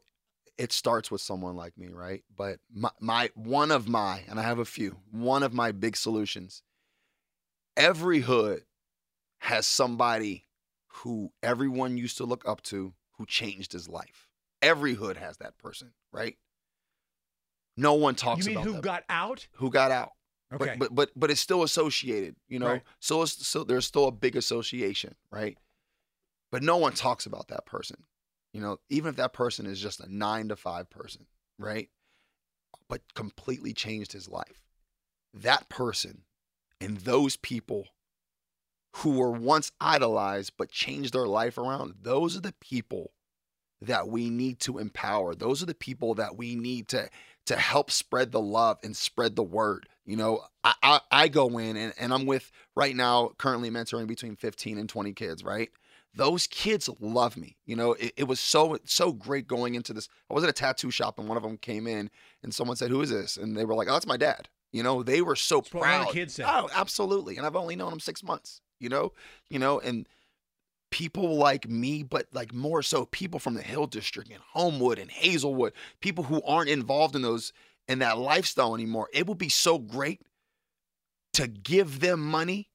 it 0.58 0.72
starts 0.72 1.10
with 1.10 1.20
someone 1.20 1.56
like 1.56 1.78
me, 1.78 1.88
right? 1.88 2.24
But 2.34 2.60
my, 2.70 2.90
my 3.00 3.30
one 3.34 3.70
of 3.70 3.88
my, 3.88 4.20
and 4.28 4.38
I 4.38 4.42
have 4.42 4.58
a 4.58 4.64
few, 4.64 5.00
one 5.10 5.42
of 5.42 5.52
my 5.54 5.72
big 5.72 5.96
solutions. 5.96 6.62
Every 7.76 8.20
hood 8.20 8.66
has 9.38 9.66
somebody 9.66 10.46
who 10.88 11.32
everyone 11.42 11.96
used 11.96 12.18
to 12.18 12.24
look 12.24 12.46
up 12.46 12.62
to 12.64 12.94
who 13.22 13.26
changed 13.26 13.72
his 13.72 13.88
life. 13.88 14.26
Every 14.60 14.94
hood 14.94 15.16
has 15.16 15.36
that 15.36 15.56
person, 15.58 15.92
right? 16.12 16.36
No 17.76 17.94
one 17.94 18.16
talks 18.16 18.44
you 18.44 18.50
mean 18.50 18.56
about 18.56 18.66
who 18.66 18.72
that. 18.74 18.82
got 18.82 19.04
out? 19.08 19.46
who 19.52 19.70
got 19.70 19.92
out. 19.92 20.10
Okay. 20.52 20.74
But, 20.76 20.78
but 20.78 20.94
but 20.94 21.10
but 21.14 21.30
it's 21.30 21.40
still 21.40 21.62
associated, 21.62 22.34
you 22.48 22.58
know. 22.58 22.66
Right. 22.66 22.82
So 22.98 23.22
it's 23.22 23.46
so 23.46 23.62
there's 23.62 23.86
still 23.86 24.08
a 24.08 24.12
big 24.12 24.34
association, 24.34 25.14
right? 25.30 25.56
But 26.50 26.64
no 26.64 26.76
one 26.78 26.94
talks 26.94 27.24
about 27.24 27.46
that 27.48 27.64
person. 27.64 28.04
You 28.52 28.60
know, 28.60 28.78
even 28.90 29.10
if 29.10 29.16
that 29.16 29.32
person 29.32 29.66
is 29.66 29.80
just 29.80 30.00
a 30.00 30.14
9 30.14 30.48
to 30.48 30.56
5 30.56 30.90
person, 30.90 31.26
right? 31.58 31.88
But 32.88 33.02
completely 33.14 33.72
changed 33.72 34.12
his 34.12 34.28
life. 34.28 34.64
That 35.32 35.68
person 35.68 36.24
and 36.80 36.98
those 36.98 37.36
people 37.36 37.86
who 38.96 39.12
were 39.18 39.30
once 39.30 39.72
idolized 39.80 40.52
but 40.56 40.70
changed 40.70 41.14
their 41.14 41.26
life 41.26 41.58
around, 41.58 41.94
those 42.02 42.36
are 42.36 42.40
the 42.40 42.54
people 42.60 43.12
that 43.80 44.08
we 44.08 44.30
need 44.30 44.60
to 44.60 44.78
empower. 44.78 45.34
Those 45.34 45.62
are 45.62 45.66
the 45.66 45.74
people 45.74 46.14
that 46.14 46.36
we 46.36 46.54
need 46.54 46.88
to 46.88 47.08
to 47.46 47.56
help 47.56 47.90
spread 47.90 48.30
the 48.30 48.40
love 48.40 48.78
and 48.84 48.96
spread 48.96 49.34
the 49.34 49.42
word. 49.42 49.88
You 50.06 50.16
know, 50.16 50.42
I 50.62 50.74
I, 50.82 51.00
I 51.10 51.28
go 51.28 51.58
in 51.58 51.76
and, 51.76 51.92
and 51.98 52.12
I'm 52.14 52.26
with 52.26 52.52
right 52.76 52.94
now 52.94 53.30
currently 53.38 53.70
mentoring 53.70 54.06
between 54.06 54.36
15 54.36 54.78
and 54.78 54.88
20 54.88 55.12
kids, 55.14 55.42
right? 55.42 55.70
Those 56.14 56.46
kids 56.46 56.90
love 57.00 57.36
me. 57.38 57.56
You 57.64 57.74
know, 57.74 57.94
it, 57.94 58.12
it 58.18 58.24
was 58.24 58.38
so 58.38 58.78
so 58.84 59.12
great 59.12 59.48
going 59.48 59.74
into 59.74 59.92
this. 59.92 60.08
I 60.30 60.34
was 60.34 60.44
at 60.44 60.50
a 60.50 60.52
tattoo 60.52 60.90
shop 60.90 61.18
and 61.18 61.26
one 61.26 61.36
of 61.36 61.42
them 61.42 61.56
came 61.56 61.86
in 61.86 62.10
and 62.42 62.54
someone 62.54 62.76
said, 62.76 62.90
"Who 62.90 63.00
is 63.00 63.10
this?" 63.10 63.36
And 63.36 63.56
they 63.56 63.64
were 63.64 63.74
like, 63.74 63.88
"Oh, 63.88 63.94
that's 63.94 64.06
my 64.06 64.18
dad." 64.18 64.48
You 64.72 64.82
know, 64.82 65.02
they 65.02 65.20
were 65.22 65.36
so 65.36 65.60
That's 65.60 65.74
what 65.74 65.82
proud. 65.82 66.08
the 66.08 66.12
kids 66.12 66.34
said. 66.34 66.46
Oh, 66.48 66.68
absolutely. 66.74 67.36
And 67.36 67.46
I've 67.46 67.56
only 67.56 67.76
known 67.76 67.92
him 67.92 68.00
six 68.00 68.22
months. 68.22 68.60
You 68.82 68.88
know, 68.88 69.12
you 69.48 69.58
know, 69.58 69.80
and 69.80 70.06
people 70.90 71.36
like 71.36 71.68
me, 71.68 72.02
but 72.02 72.26
like 72.32 72.52
more 72.52 72.82
so 72.82 73.06
people 73.06 73.40
from 73.40 73.54
the 73.54 73.62
Hill 73.62 73.86
District 73.86 74.30
and 74.30 74.40
Homewood 74.52 74.98
and 74.98 75.10
Hazelwood, 75.10 75.72
people 76.00 76.24
who 76.24 76.42
aren't 76.42 76.68
involved 76.68 77.16
in 77.16 77.22
those 77.22 77.52
in 77.88 77.98
that 78.00 78.18
lifestyle 78.18 78.74
anymore. 78.74 79.08
It 79.12 79.26
would 79.26 79.38
be 79.38 79.48
so 79.48 79.78
great 79.78 80.20
to 81.32 81.48
give 81.48 82.00
them 82.00 82.20
money 82.20 82.68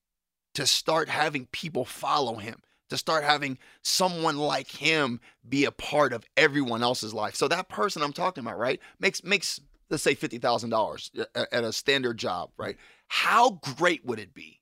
to 0.56 0.66
start 0.66 1.08
having 1.08 1.46
people 1.52 1.86
follow 1.86 2.36
him, 2.36 2.60
to 2.90 2.98
start 2.98 3.24
having 3.24 3.60
someone 3.84 4.38
like 4.38 4.68
him 4.70 5.20
be 5.48 5.66
a 5.66 5.72
part 5.72 6.12
of 6.12 6.26
everyone 6.36 6.82
else's 6.82 7.14
life. 7.14 7.36
So 7.36 7.48
that 7.48 7.70
person 7.70 8.02
I'm 8.02 8.14
talking 8.14 8.44
about, 8.44 8.58
right, 8.58 8.80
makes 9.00 9.24
makes 9.24 9.62
let's 9.90 10.04
say 10.04 10.16
fifty 10.16 10.40
thousand 10.40 10.72
dollars 10.72 11.12
at 11.36 11.64
a 11.64 11.72
standard 11.72 12.18
job, 12.18 12.50
right? 12.58 12.78
How 13.08 13.52
great 13.78 14.06
would 14.06 14.20
it 14.20 14.34
be 14.34 14.60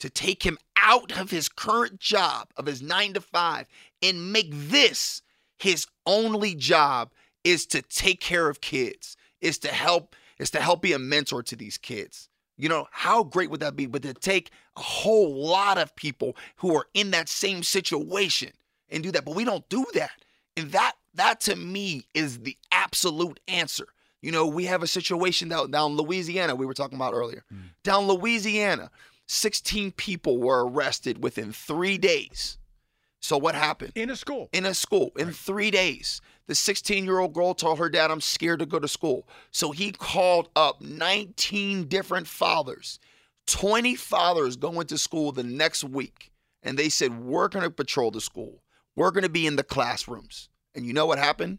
to 0.00 0.10
take 0.10 0.42
him 0.44 0.58
out 0.80 1.18
of 1.18 1.30
his 1.30 1.48
current 1.48 1.98
job 1.98 2.48
of 2.56 2.66
his 2.66 2.80
nine 2.80 3.14
to 3.14 3.20
five 3.20 3.66
and 4.02 4.32
make 4.32 4.50
this 4.52 5.22
his 5.58 5.86
only 6.06 6.54
job 6.54 7.10
is 7.44 7.66
to 7.66 7.82
take 7.82 8.20
care 8.20 8.48
of 8.48 8.60
kids, 8.60 9.16
is 9.40 9.58
to 9.58 9.68
help, 9.68 10.14
is 10.38 10.50
to 10.50 10.60
help 10.60 10.82
be 10.82 10.92
a 10.92 10.98
mentor 10.98 11.42
to 11.42 11.56
these 11.56 11.78
kids. 11.78 12.28
You 12.56 12.68
know, 12.68 12.88
how 12.90 13.22
great 13.22 13.50
would 13.50 13.60
that 13.60 13.76
be? 13.76 13.86
But 13.86 14.02
to 14.02 14.14
take 14.14 14.50
a 14.76 14.80
whole 14.80 15.34
lot 15.34 15.78
of 15.78 15.94
people 15.94 16.36
who 16.56 16.76
are 16.76 16.86
in 16.94 17.12
that 17.12 17.28
same 17.28 17.62
situation 17.62 18.50
and 18.88 19.02
do 19.02 19.12
that. 19.12 19.24
But 19.24 19.36
we 19.36 19.44
don't 19.44 19.68
do 19.68 19.84
that. 19.94 20.24
And 20.56 20.72
that 20.72 20.94
that 21.14 21.40
to 21.42 21.56
me 21.56 22.06
is 22.14 22.40
the 22.40 22.56
absolute 22.72 23.40
answer. 23.48 23.86
You 24.20 24.32
know, 24.32 24.46
we 24.46 24.64
have 24.64 24.82
a 24.82 24.88
situation 24.88 25.48
down, 25.48 25.70
down 25.70 25.96
Louisiana 25.96 26.56
we 26.56 26.66
were 26.66 26.74
talking 26.74 26.96
about 26.96 27.14
earlier. 27.14 27.44
Mm. 27.52 27.70
Down 27.84 28.08
Louisiana, 28.08 28.90
16 29.28 29.92
people 29.92 30.38
were 30.38 30.66
arrested 30.66 31.22
within 31.22 31.52
three 31.52 31.98
days. 31.98 32.58
So 33.20 33.36
what 33.36 33.54
happened? 33.54 33.92
In 33.94 34.10
a 34.10 34.16
school. 34.16 34.48
in 34.52 34.64
a 34.64 34.74
school 34.74 35.12
in 35.16 35.32
three 35.32 35.70
days. 35.70 36.20
The 36.46 36.54
16 36.54 37.04
year 37.04 37.18
old 37.18 37.34
girl 37.34 37.52
told 37.52 37.78
her 37.78 37.90
dad, 37.90 38.10
I'm 38.10 38.22
scared 38.22 38.60
to 38.60 38.66
go 38.66 38.78
to 38.78 38.88
school. 38.88 39.28
So 39.50 39.70
he 39.70 39.92
called 39.92 40.48
up 40.56 40.80
19 40.80 41.88
different 41.88 42.26
fathers, 42.26 42.98
20 43.46 43.96
fathers 43.96 44.56
going 44.56 44.86
to 44.86 44.98
school 44.98 45.32
the 45.32 45.42
next 45.42 45.84
week. 45.84 46.32
And 46.62 46.78
they 46.78 46.88
said, 46.88 47.22
We're 47.22 47.48
going 47.48 47.64
to 47.64 47.70
patrol 47.70 48.10
the 48.10 48.20
school. 48.20 48.62
We're 48.96 49.10
going 49.10 49.24
to 49.24 49.28
be 49.28 49.46
in 49.46 49.56
the 49.56 49.62
classrooms. 49.62 50.48
And 50.74 50.86
you 50.86 50.92
know 50.92 51.06
what 51.06 51.18
happened? 51.18 51.58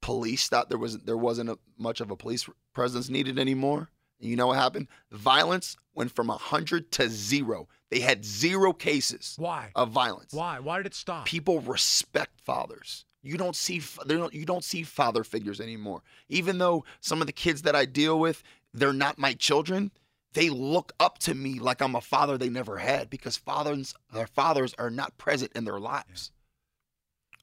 Police 0.00 0.48
thought 0.48 0.68
there 0.68 0.78
wasn't 0.78 1.04
there 1.04 1.16
wasn't 1.16 1.50
a, 1.50 1.58
much 1.78 2.00
of 2.00 2.10
a 2.10 2.16
police 2.16 2.48
presence 2.74 3.08
needed 3.08 3.38
anymore. 3.38 3.90
And 4.20 4.30
you 4.30 4.36
know 4.36 4.48
what 4.48 4.58
happened? 4.58 4.88
Violence 5.10 5.76
went 5.94 6.14
from 6.14 6.28
100 6.28 6.90
to 6.92 7.08
zero. 7.08 7.68
They 7.90 8.00
had 8.00 8.24
zero 8.24 8.72
cases 8.72 9.36
Why? 9.38 9.70
of 9.74 9.90
violence 9.90 10.32
Why? 10.32 10.58
Why 10.58 10.78
did 10.78 10.86
it 10.86 10.94
stop? 10.94 11.24
people 11.24 11.60
respect 11.60 12.40
fathers. 12.40 13.04
You 13.22 13.36
don't 13.36 13.56
see 13.56 13.82
they 14.04 14.14
don't, 14.16 14.32
you 14.34 14.44
don't 14.44 14.64
see 14.64 14.82
father 14.82 15.24
figures 15.24 15.60
anymore. 15.60 16.02
Even 16.28 16.58
though 16.58 16.84
some 17.00 17.20
of 17.20 17.26
the 17.26 17.32
kids 17.32 17.62
that 17.62 17.74
I 17.76 17.84
deal 17.84 18.18
with, 18.18 18.42
they're 18.72 18.92
not 18.92 19.18
my 19.18 19.34
children, 19.34 19.90
they 20.32 20.50
look 20.50 20.92
up 21.00 21.18
to 21.20 21.34
me 21.34 21.58
like 21.58 21.80
I'm 21.80 21.94
a 21.94 22.00
father 22.00 22.36
they 22.36 22.48
never 22.48 22.76
had 22.76 23.08
because 23.10 23.36
fathers 23.36 23.94
their 24.12 24.26
fathers 24.26 24.74
are 24.78 24.90
not 24.90 25.16
present 25.18 25.52
in 25.54 25.64
their 25.64 25.80
lives. 25.80 26.30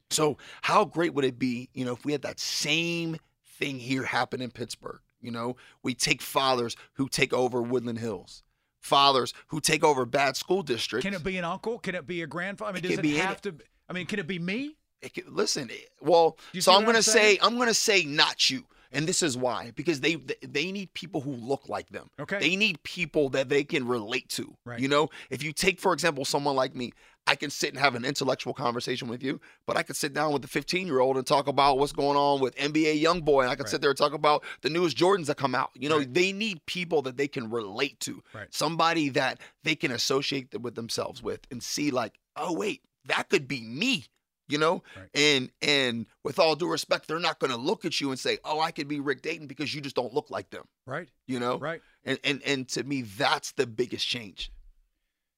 So 0.09 0.37
how 0.61 0.85
great 0.85 1.13
would 1.13 1.25
it 1.25 1.39
be, 1.39 1.69
you 1.73 1.85
know, 1.85 1.93
if 1.93 2.05
we 2.05 2.11
had 2.11 2.21
that 2.21 2.39
same 2.39 3.17
thing 3.57 3.79
here 3.79 4.03
happen 4.03 4.41
in 4.41 4.51
Pittsburgh? 4.51 4.99
You 5.23 5.31
know, 5.31 5.55
we 5.81 5.95
take 5.95 6.21
fathers 6.21 6.75
who 6.95 7.07
take 7.07 7.33
over 7.33 7.61
Woodland 7.61 7.97
Hills, 7.99 8.43
fathers 8.81 9.33
who 9.47 9.61
take 9.61 9.83
over 9.83 10.05
bad 10.05 10.35
school 10.35 10.61
districts. 10.61 11.05
Can 11.05 11.13
it 11.15 11.23
be 11.23 11.37
an 11.37 11.45
uncle? 11.45 11.79
Can 11.79 11.95
it 11.95 12.05
be 12.05 12.21
a 12.21 12.27
grandfather? 12.27 12.71
I 12.71 12.73
mean, 12.73 12.85
It 12.85 12.89
does 12.89 12.99
it 12.99 13.01
be 13.01 13.11
any- 13.17 13.19
have 13.19 13.41
to? 13.43 13.55
I 13.89 13.93
mean, 13.93 14.05
can 14.05 14.19
it 14.19 14.27
be 14.27 14.37
me? 14.37 14.75
It 15.01 15.13
could- 15.13 15.29
listen, 15.29 15.69
it- 15.69 15.91
well, 16.01 16.37
so 16.59 16.73
I'm 16.73 16.83
gonna 16.85 17.01
say 17.01 17.39
I'm 17.41 17.57
gonna 17.57 17.73
say 17.73 18.03
not 18.03 18.49
you, 18.49 18.65
and 18.93 19.07
this 19.07 19.21
is 19.23 19.35
why 19.37 19.71
because 19.75 19.99
they 20.01 20.15
they 20.41 20.71
need 20.71 20.93
people 20.93 21.21
who 21.21 21.31
look 21.31 21.67
like 21.69 21.89
them. 21.89 22.09
Okay. 22.19 22.39
They 22.39 22.55
need 22.55 22.81
people 22.83 23.29
that 23.29 23.49
they 23.49 23.63
can 23.63 23.87
relate 23.87 24.29
to. 24.29 24.55
Right. 24.65 24.79
You 24.79 24.87
know, 24.87 25.09
if 25.29 25.43
you 25.43 25.51
take 25.51 25.79
for 25.79 25.93
example 25.93 26.25
someone 26.25 26.55
like 26.55 26.75
me, 26.75 26.91
I 27.25 27.35
can 27.35 27.49
sit 27.49 27.69
and 27.71 27.79
have 27.79 27.95
an 27.95 28.03
intellectual 28.05 28.53
conversation 28.53 29.07
with 29.07 29.23
you, 29.23 29.39
but 29.65 29.77
I 29.77 29.83
could 29.83 29.95
sit 29.95 30.13
down 30.13 30.33
with 30.33 30.43
a 30.43 30.47
15 30.47 30.87
year 30.87 30.99
old 30.99 31.17
and 31.17 31.25
talk 31.25 31.47
about 31.47 31.77
what's 31.77 31.93
going 31.93 32.17
on 32.17 32.41
with 32.41 32.55
NBA 32.57 33.01
YoungBoy, 33.01 33.41
and 33.43 33.49
I 33.49 33.55
could 33.55 33.63
Right. 33.63 33.69
sit 33.71 33.81
there 33.81 33.91
and 33.91 33.97
talk 33.97 34.13
about 34.13 34.43
the 34.61 34.69
newest 34.69 34.97
Jordans 34.97 35.27
that 35.27 35.37
come 35.37 35.55
out. 35.55 35.71
You 35.73 35.87
know, 35.89 35.99
Right. 35.99 36.13
they 36.13 36.31
need 36.33 36.65
people 36.65 37.01
that 37.03 37.15
they 37.17 37.27
can 37.29 37.49
relate 37.49 37.99
to. 38.01 38.21
Right. 38.33 38.53
Somebody 38.53 39.09
that 39.09 39.39
they 39.63 39.75
can 39.75 39.91
associate 39.91 40.59
with 40.59 40.75
themselves 40.75 41.23
with 41.23 41.47
and 41.49 41.63
see 41.63 41.91
like, 41.91 42.19
oh 42.35 42.51
wait, 42.53 42.81
that 43.05 43.29
could 43.29 43.47
be 43.47 43.61
me. 43.61 44.05
You 44.49 44.57
know, 44.57 44.83
Right. 44.97 45.09
and 45.13 45.51
and 45.61 46.05
with 46.23 46.37
all 46.37 46.55
due 46.55 46.69
respect, 46.69 47.07
they're 47.07 47.19
not 47.19 47.39
going 47.39 47.51
to 47.51 47.57
look 47.57 47.85
at 47.85 48.01
you 48.01 48.09
and 48.11 48.19
say, 48.19 48.39
"Oh, 48.43 48.59
I 48.59 48.71
could 48.71 48.87
be 48.89 48.99
Rick 48.99 49.21
Dayton" 49.21 49.47
because 49.47 49.73
you 49.73 49.79
just 49.81 49.95
don't 49.95 50.13
look 50.13 50.29
like 50.29 50.49
them. 50.49 50.65
Right. 50.85 51.07
You 51.27 51.39
know, 51.39 51.57
Right. 51.59 51.81
and 52.03 52.19
and 52.25 52.41
and 52.43 52.67
to 52.69 52.83
me, 52.83 53.03
that's 53.03 53.53
the 53.53 53.65
biggest 53.65 54.05
change. 54.07 54.51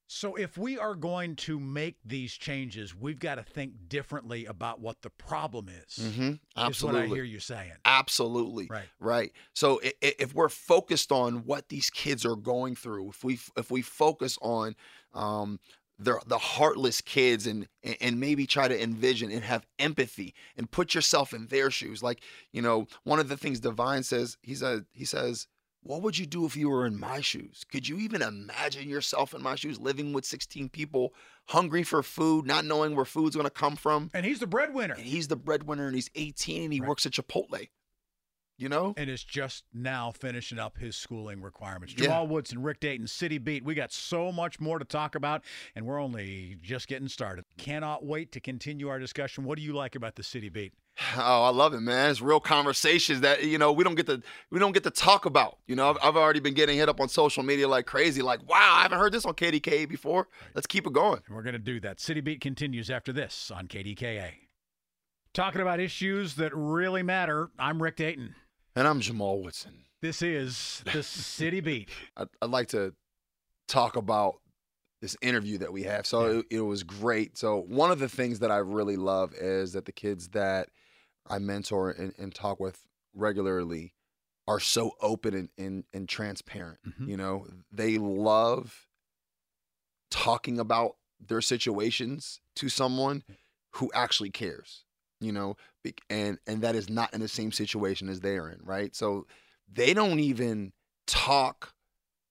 So 0.08 0.36
if 0.36 0.56
we 0.56 0.78
are 0.78 0.94
going 0.94 1.36
to 1.38 1.60
make 1.60 1.98
these 2.06 2.32
changes, 2.34 2.94
we've 2.96 3.20
got 3.20 3.36
to 3.36 3.44
think 3.44 3.90
differently 3.90 4.46
about 4.46 4.80
what 4.80 5.02
the 5.02 5.10
problem 5.10 5.68
is. 5.68 5.98
Mm-hmm. 6.00 6.70
Is 6.70 6.84
what 6.84 6.96
I 6.96 7.08
hear 7.08 7.24
you 7.24 7.40
saying. 7.40 7.72
absolutely, 7.86 8.68
Right. 8.70 8.86
right. 9.00 9.32
So 9.54 9.82
if 10.02 10.34
we're 10.36 10.50
focused 10.50 11.12
on 11.12 11.46
what 11.46 11.70
these 11.70 11.90
kids 11.90 12.24
are 12.24 12.36
going 12.36 12.76
through, 12.76 13.10
if 13.10 13.24
we 13.24 13.40
if 13.58 13.72
we 13.72 13.82
focus 13.82 14.38
on 14.44 14.76
um, 15.14 15.60
the 15.98 16.20
the 16.26 16.38
heartless 16.38 17.02
kids 17.02 17.48
and 17.48 17.68
and 18.02 18.20
maybe 18.20 18.46
try 18.46 18.68
to 18.68 18.82
envision 18.84 19.32
and 19.32 19.44
have 19.44 19.66
empathy 19.80 20.34
and 20.58 20.70
put 20.70 20.94
yourself 20.94 21.34
in 21.34 21.48
their 21.48 21.72
shoes, 21.72 22.04
like 22.04 22.22
you 22.52 22.62
know, 22.62 22.88
one 23.04 23.20
of 23.20 23.30
the 23.30 23.38
things 23.38 23.60
Divine 23.60 24.04
says, 24.04 24.38
he 24.42 24.56
said 24.56 24.86
he 24.92 25.06
says. 25.06 25.48
What 25.88 26.02
would 26.02 26.18
you 26.18 26.26
do 26.26 26.46
if 26.48 26.58
you 26.58 26.68
were 26.68 26.88
in 26.88 27.00
my 27.00 27.22
shoes? 27.22 27.64
Could 27.72 27.88
you 27.88 28.00
even 28.00 28.24
imagine 28.24 28.90
yourself 28.90 29.36
in 29.36 29.44
my 29.44 29.54
shoes, 29.54 29.80
living 29.80 30.14
with 30.14 30.26
16 30.26 30.70
people, 30.70 31.14
hungry 31.50 31.84
for 31.84 32.02
food, 32.02 32.48
not 32.48 32.66
knowing 32.66 32.96
where 32.96 33.06
food's 33.06 33.36
going 33.36 33.46
to 33.46 33.52
come 33.52 33.76
from? 33.76 34.10
And 34.12 34.26
he's 34.26 34.40
the 34.40 34.48
breadwinner. 34.48 34.96
And 34.96 35.06
he's 35.06 35.28
the 35.28 35.36
breadwinner 35.36 35.86
and 35.86 35.94
he's 35.94 36.10
18 36.16 36.64
and 36.64 36.74
he 36.74 36.80
Right. 36.82 36.90
works 36.90 37.06
at 37.06 37.12
Chipotle. 37.12 37.70
You 38.58 38.70
know? 38.70 38.94
and 38.96 39.10
is 39.10 39.24
just 39.24 39.66
now 39.74 40.12
finishing 40.12 40.60
up 40.60 40.78
his 40.78 40.96
schooling 40.96 41.42
requirements. 41.42 41.94
Yeah. 41.98 42.06
Jamal 42.06 42.28
Woodson, 42.28 42.62
Rick 42.62 42.80
Dayton, 42.80 43.08
City 43.08 43.38
Beat. 43.38 43.66
We 43.66 43.76
got 43.76 43.92
so 43.92 44.32
much 44.32 44.60
more 44.60 44.80
to 44.80 44.86
talk 44.86 45.16
about, 45.16 45.44
and 45.76 45.86
we're 45.86 46.02
only 46.02 46.58
just 46.62 46.88
getting 46.88 47.08
started. 47.08 47.44
Cannot 47.58 48.06
wait 48.06 48.32
to 48.32 48.40
continue 48.40 48.88
our 48.88 49.00
discussion. 49.00 49.44
What 49.44 49.58
do 49.58 49.64
you 49.64 49.74
like 49.74 49.96
about 49.96 50.16
the 50.16 50.24
City 50.24 50.50
Beat? 50.50 50.74
Oh, 51.18 51.44
I 51.44 51.50
love 51.50 51.74
it, 51.74 51.82
man. 51.82 52.10
It's 52.10 52.22
real 52.22 52.40
conversations 52.40 53.20
that 53.22 53.44
you 53.44 53.58
know 53.58 53.74
we 53.74 53.84
don't 53.84 53.96
get 53.96 54.06
to 54.06 54.22
we 54.50 54.60
don't 54.60 54.72
get 54.72 54.84
to 54.84 54.92
talk 54.92 55.26
about. 55.26 55.58
You 55.68 55.76
know, 55.76 55.90
I've, 55.90 55.98
I've 56.02 56.16
already 56.16 56.40
been 56.40 56.54
getting 56.54 56.78
hit 56.78 56.88
up 56.88 57.02
on 57.02 57.10
social 57.10 57.44
media 57.44 57.68
like 57.68 57.86
crazy. 57.86 58.22
Like, 58.22 58.48
wow, 58.48 58.76
I 58.78 58.84
haven't 58.84 59.00
heard 59.00 59.12
this 59.12 59.26
on 59.26 59.34
KDKA 59.34 59.90
before. 59.90 60.30
Let's 60.54 60.68
keep 60.68 60.88
it 60.88 60.94
going. 60.94 61.20
And 61.28 61.36
we're 61.36 61.44
going 61.44 61.54
to 61.54 61.60
do 61.60 61.82
that. 61.82 62.00
City 62.00 62.22
Beat 62.22 62.40
continues 62.40 62.90
after 62.90 63.12
this 63.12 63.52
on 63.52 63.68
KDKA. 63.68 64.32
Talking 65.34 65.60
about 65.60 65.82
issues 65.82 66.36
that 66.36 66.56
really 66.56 67.04
matter, 67.04 67.50
I'm 67.60 67.84
Rick 67.84 67.98
Dayton. 67.98 68.36
And 68.76 68.88
I'm 68.88 69.00
Jamal 69.00 69.42
Woodson. 69.42 69.74
This 70.02 70.22
is 70.22 70.84
the 70.92 71.02
City 71.04 71.62
Beat. 71.62 71.90
I'd, 72.18 72.28
I'd 72.42 72.50
like 72.50 72.68
to 72.70 72.94
talk 73.68 73.96
about 73.96 74.36
this 75.02 75.16
interview 75.22 75.58
that 75.60 75.72
we 75.72 75.84
have. 75.84 76.06
So 76.06 76.26
Yeah. 76.30 76.40
it, 76.40 76.46
it 76.52 76.62
was 76.62 76.84
great. 76.84 77.38
So 77.38 77.62
one 77.68 77.92
of 77.92 78.00
the 78.00 78.10
things 78.10 78.40
that 78.40 78.52
I 78.52 78.58
really 78.58 78.98
love 78.98 79.34
is 79.34 79.74
that 79.74 79.86
the 79.86 79.92
kids 79.92 80.30
that 80.30 80.70
I 81.28 81.40
mentor 81.40 81.92
and, 81.92 82.14
and 82.18 82.34
talk 82.34 82.60
with 82.60 82.80
regularly 83.14 83.94
are 84.48 84.60
so 84.60 84.92
open 85.02 85.34
and, 85.34 85.50
and, 85.58 85.84
and 85.94 86.08
transparent. 86.08 86.80
Mhm. 86.88 87.08
You 87.08 87.18
know, 87.18 87.48
they 87.72 87.98
love 87.98 88.88
talking 90.12 90.60
about 90.60 90.98
their 91.20 91.42
situations 91.42 92.40
to 92.58 92.70
someone 92.70 93.24
who 93.76 93.92
actually 93.94 94.30
cares. 94.30 94.85
You 95.26 95.32
know, 95.32 95.58
and 96.10 96.38
and 96.46 96.62
that 96.62 96.76
is 96.76 96.88
not 96.88 97.14
in 97.14 97.20
the 97.20 97.28
same 97.28 97.52
situation 97.52 98.10
as 98.10 98.20
they're 98.20 98.48
in, 98.50 98.60
right? 98.64 98.96
So 98.96 99.26
they 99.74 99.94
don't 99.94 100.20
even 100.20 100.72
talk 101.08 101.74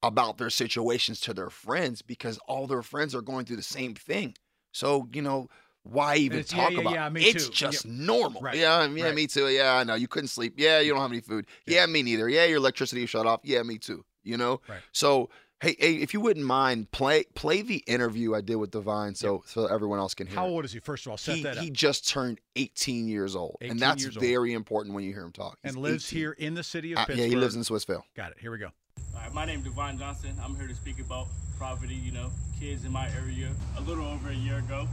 about 0.03 0.39
their 0.39 0.51
situations 0.51 1.19
to 1.21 1.35
their 1.35 1.51
friends 1.51 2.03
because 2.03 2.39
all 2.47 2.67
their 2.69 2.83
friends 2.83 3.15
are 3.15 3.23
going 3.23 3.47
through 3.47 3.57
the 3.57 3.63
same 3.63 3.95
thing. 3.95 4.35
So, 4.73 5.09
you 5.13 5.23
know, 5.23 5.49
why 5.83 6.17
even 6.17 6.39
It's- 6.39 6.53
yeah, 6.57 6.63
talk 6.65 6.73
yeah, 6.73 6.81
about 6.81 6.93
yeah, 6.95 7.07
it? 7.07 7.13
me 7.13 7.25
It's 7.25 7.47
too. 7.47 7.53
just 7.53 7.85
Yeah. 7.85 7.91
normal. 7.95 8.43
Right, 8.43 8.57
Yeah, 8.57 8.87
yeah, 8.87 9.05
right. 9.07 9.15
me 9.15 9.27
too. 9.27 9.49
Yeah, 9.49 9.75
I 9.75 9.83
know. 9.85 9.95
You 9.95 10.07
couldn't 10.09 10.29
sleep. 10.29 10.55
Yeah, 10.57 10.79
you 10.81 10.93
don't 10.93 11.01
have 11.01 11.11
any 11.11 11.21
food. 11.21 11.47
Yeah. 11.67 11.81
Yeah, 11.81 11.87
me 11.87 12.03
neither. 12.03 12.29
Yeah, 12.29 12.45
your 12.45 12.59
electricity 12.59 13.07
shut 13.07 13.27
off. 13.27 13.41
Yeah, 13.43 13.63
me 13.65 13.79
too. 13.79 14.05
You 14.23 14.37
know? 14.37 14.61
Right. 14.69 14.81
So 14.93 15.31
hey, 15.61 15.77
hey, 15.79 15.95
if 15.97 16.13
you 16.15 16.21
wouldn't 16.21 16.45
mind, 16.45 16.91
play 16.91 17.25
play 17.35 17.63
the 17.63 17.79
interview 17.87 18.35
I 18.35 18.41
did 18.41 18.57
with 18.57 18.71
Divine 18.71 19.15
so 19.15 19.43
so 19.47 19.67
everyone 19.67 19.99
else 19.99 20.15
can 20.15 20.27
hear. 20.27 20.37
How 20.37 20.47
it. 20.47 20.51
old 20.51 20.65
is 20.65 20.73
he? 20.73 20.81
First 20.81 21.07
of 21.07 21.11
all, 21.13 21.17
set 21.19 21.37
he, 21.37 21.43
that 21.45 21.57
up. 21.59 21.63
he 21.65 21.71
just 21.71 22.09
turned 22.09 22.41
18 22.57 23.09
years 23.09 23.35
old, 23.37 23.57
18 23.61 23.71
and 23.73 23.81
that's 23.81 24.03
years 24.03 24.17
old. 24.17 24.25
very 24.25 24.53
important 24.53 24.95
when 24.95 25.05
you 25.05 25.13
hear 25.13 25.23
him 25.25 25.33
talk. 25.33 25.59
and 25.65 25.77
lives 25.77 26.07
18. 26.09 26.19
here 26.19 26.33
in 26.33 26.55
the 26.55 26.63
city 26.63 26.93
of 26.93 26.99
Uh, 26.99 27.05
Pittsburgh. 27.07 27.19
yeah, 27.25 27.27
he 27.29 27.37
lives 27.37 27.55
in 27.55 27.63
Swissvale. 27.63 28.03
Got 28.17 28.33
it. 28.33 28.39
Here 28.41 28.51
we 28.51 28.59
go. 28.59 28.71
All 29.15 29.21
right, 29.21 29.33
my 29.33 29.45
name 29.45 29.61
is 29.61 29.65
Divine 29.65 29.99
Johnson. 29.99 30.35
I'm 30.45 30.55
here 30.57 30.67
to 30.69 30.75
speak 30.75 30.99
about 31.01 31.27
poverty, 31.59 31.95
you 31.95 32.13
know, 32.13 32.31
kids 32.61 32.85
in 32.85 32.93
my 32.93 33.09
area. 33.23 33.51
A 33.79 33.81
little 33.83 34.07
over 34.07 34.29
a 34.31 34.35
year 34.35 34.59
ago, 34.59 34.87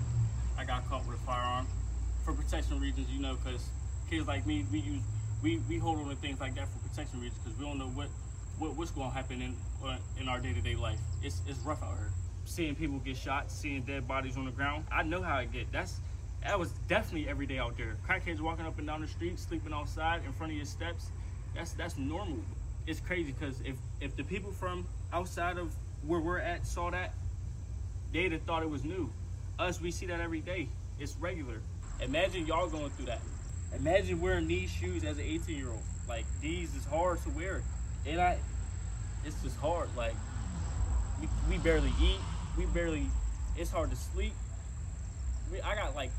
I 0.57 0.63
got 0.63 0.87
caught 0.87 1.05
with 1.07 1.17
a 1.17 1.21
firearm 1.21 1.67
for 2.23 2.33
protection 2.33 2.79
reasons, 2.79 3.09
you 3.09 3.19
know, 3.19 3.35
because 3.43 3.61
kids 4.09 4.27
like 4.27 4.45
me, 4.45 4.65
we 4.71 4.79
use, 4.79 5.01
we, 5.41 5.57
we 5.67 5.77
hold 5.79 5.97
on 5.99 6.09
to 6.09 6.15
things 6.17 6.39
like 6.39 6.53
that 6.55 6.67
for 6.67 6.87
protection 6.87 7.19
reasons 7.19 7.39
because 7.43 7.57
we 7.59 7.65
don't 7.65 7.79
know 7.79 7.87
what, 7.89 8.07
what 8.61 8.77
what's 8.77 8.91
going 8.91 9.09
to 9.09 9.15
happen 9.15 9.41
in 9.41 9.55
uh, 9.83 9.97
in 10.19 10.29
our 10.29 10.39
day-to-day 10.39 10.75
life. 10.75 10.99
It's, 11.23 11.41
it's 11.47 11.59
rough 11.59 11.81
out 11.81 11.97
here. 11.97 12.11
Seeing 12.45 12.75
people 12.75 12.99
get 12.99 13.17
shot, 13.17 13.49
seeing 13.51 13.81
dead 13.81 14.07
bodies 14.07 14.37
on 14.37 14.45
the 14.45 14.51
ground, 14.51 14.85
I 14.91 15.01
know 15.01 15.21
how 15.21 15.39
it 15.39 15.51
get. 15.51 15.71
That's 15.71 15.99
that 16.43 16.59
was 16.59 16.69
definitely 16.87 17.27
every 17.27 17.47
day 17.47 17.57
out 17.57 17.75
there. 17.75 17.97
Crackheads 18.07 18.39
walking 18.39 18.65
up 18.65 18.77
and 18.77 18.85
down 18.85 19.01
the 19.01 19.07
street, 19.07 19.39
sleeping 19.39 19.73
outside 19.73 20.21
in 20.25 20.31
front 20.33 20.51
of 20.51 20.57
your 20.57 20.65
steps. 20.65 21.07
That's 21.55 21.73
that's 21.73 21.97
normal. 21.97 22.37
It's 22.85 22.99
crazy 22.99 23.33
because 23.37 23.59
if 23.61 23.77
if 23.99 24.15
the 24.15 24.23
people 24.23 24.51
from 24.51 24.85
outside 25.11 25.57
of 25.57 25.73
where 26.05 26.19
we're 26.19 26.39
at 26.39 26.65
saw 26.67 26.91
that, 26.91 27.13
they'd 28.13 28.31
have 28.31 28.43
thought 28.43 28.61
it 28.61 28.69
was 28.69 28.83
new. 28.83 29.11
Us, 29.57 29.81
we 29.81 29.89
see 29.89 30.05
that 30.05 30.19
every 30.19 30.41
day. 30.41 30.67
It's 30.99 31.15
regular. 31.17 31.61
Imagine 31.99 32.45
y'all 32.45 32.69
going 32.69 32.91
through 32.91 33.07
that. 33.07 33.21
Imagine 33.75 34.21
wearing 34.21 34.47
these 34.47 34.69
shoes 34.69 35.03
as 35.03 35.17
an 35.17 35.25
18 35.25 35.57
year 35.57 35.69
old. 35.69 35.81
Like 36.07 36.25
these 36.41 36.75
is 36.75 36.85
hard 36.85 37.23
to 37.23 37.29
wear. 37.31 37.63
And 38.05 38.19
I, 38.19 38.37
it's 39.25 39.41
just 39.43 39.57
hard. 39.57 39.89
Like 39.95 40.15
we, 41.19 41.27
we 41.49 41.57
barely 41.57 41.91
eat. 42.01 42.19
We 42.57 42.65
barely. 42.67 43.07
It's 43.57 43.71
hard 43.71 43.89
to 43.91 43.95
sleep. 43.95 44.33
We, 45.51 45.61
I 45.61 45.75
got 45.75 45.95
like 45.95 46.11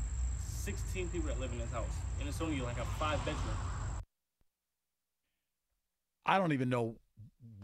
16 0.45 1.09
people 1.09 1.27
that 1.27 1.39
live 1.39 1.51
in 1.51 1.59
this 1.59 1.71
house, 1.71 1.85
and 2.19 2.29
it's 2.29 2.39
only 2.41 2.59
like 2.61 2.77
a 2.77 2.85
five 2.99 3.19
bedroom. 3.25 3.57
I 6.25 6.37
don't 6.37 6.53
even 6.53 6.69
know 6.69 6.95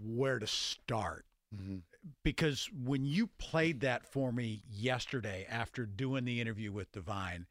where 0.03 0.39
to 0.39 0.47
start 0.47 1.25
Mm-hmm. 1.55 1.77
because 2.23 2.69
when 2.85 3.07
you 3.07 3.25
played 3.39 3.79
that 3.79 4.05
for 4.05 4.31
me 4.31 4.61
yesterday 4.69 5.47
after 5.49 5.87
doing 5.87 6.23
the 6.23 6.39
interview 6.39 6.71
with 6.71 6.91
Divine, 6.91 7.47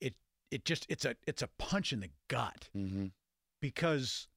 it 0.00 0.14
it 0.52 0.64
just 0.64 0.86
it's 0.88 1.04
a 1.04 1.16
it's 1.26 1.42
a 1.42 1.48
punch 1.58 1.92
in 1.92 1.98
the 1.98 2.10
gut 2.28 2.68
Mm-hmm. 2.76 3.06
because 3.60 4.28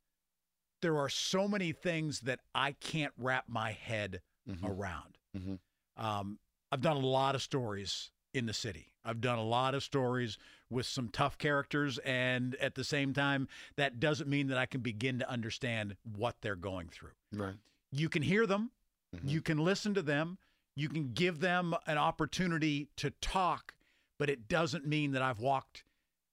there 0.81 0.98
are 0.98 1.09
so 1.09 1.48
many 1.48 1.71
things 1.71 2.21
that 2.21 2.39
I 2.55 2.71
can't 2.74 3.13
wrap 3.17 3.45
my 3.48 3.71
head 3.71 4.21
Mm-hmm. 4.50 4.65
around. 4.65 5.17
Mhm. 5.38 5.59
Um, 5.95 6.39
I've 6.71 6.81
done 6.81 6.98
a 6.98 7.05
lot 7.05 7.36
of 7.36 7.41
stories 7.43 8.09
in 8.33 8.48
the 8.48 8.53
city. 8.53 8.93
I've 9.05 9.21
done 9.21 9.38
a 9.38 9.43
lot 9.43 9.75
of 9.75 9.83
stories 9.83 10.39
with 10.71 10.88
some 10.88 11.09
tough 11.09 11.38
characters, 11.38 12.00
and 12.00 12.55
at 12.55 12.74
the 12.74 12.83
same 12.83 13.13
time, 13.13 13.48
that 13.75 14.00
doesn't 14.00 14.27
mean 14.27 14.48
that 14.48 14.57
I 14.57 14.65
can 14.65 14.81
begin 14.81 15.19
to 15.19 15.29
understand 15.29 15.98
what 16.03 16.38
they're 16.41 16.55
going 16.55 16.89
through. 16.89 17.12
Right. 17.31 17.55
You 17.91 18.09
can 18.09 18.24
hear 18.24 18.48
them, 18.48 18.71
Mhm. 19.15 19.29
you 19.29 19.41
can 19.41 19.59
listen 19.59 19.93
to 19.93 20.01
them, 20.01 20.39
you 20.75 20.89
can 20.89 21.13
give 21.13 21.41
them 21.41 21.75
an 21.86 21.98
opportunity 22.00 22.89
to 22.98 23.12
talk, 23.21 23.75
but 24.17 24.29
it 24.31 24.48
doesn't 24.48 24.86
mean 24.88 25.12
that 25.12 25.21
I've 25.21 25.39
walked 25.39 25.83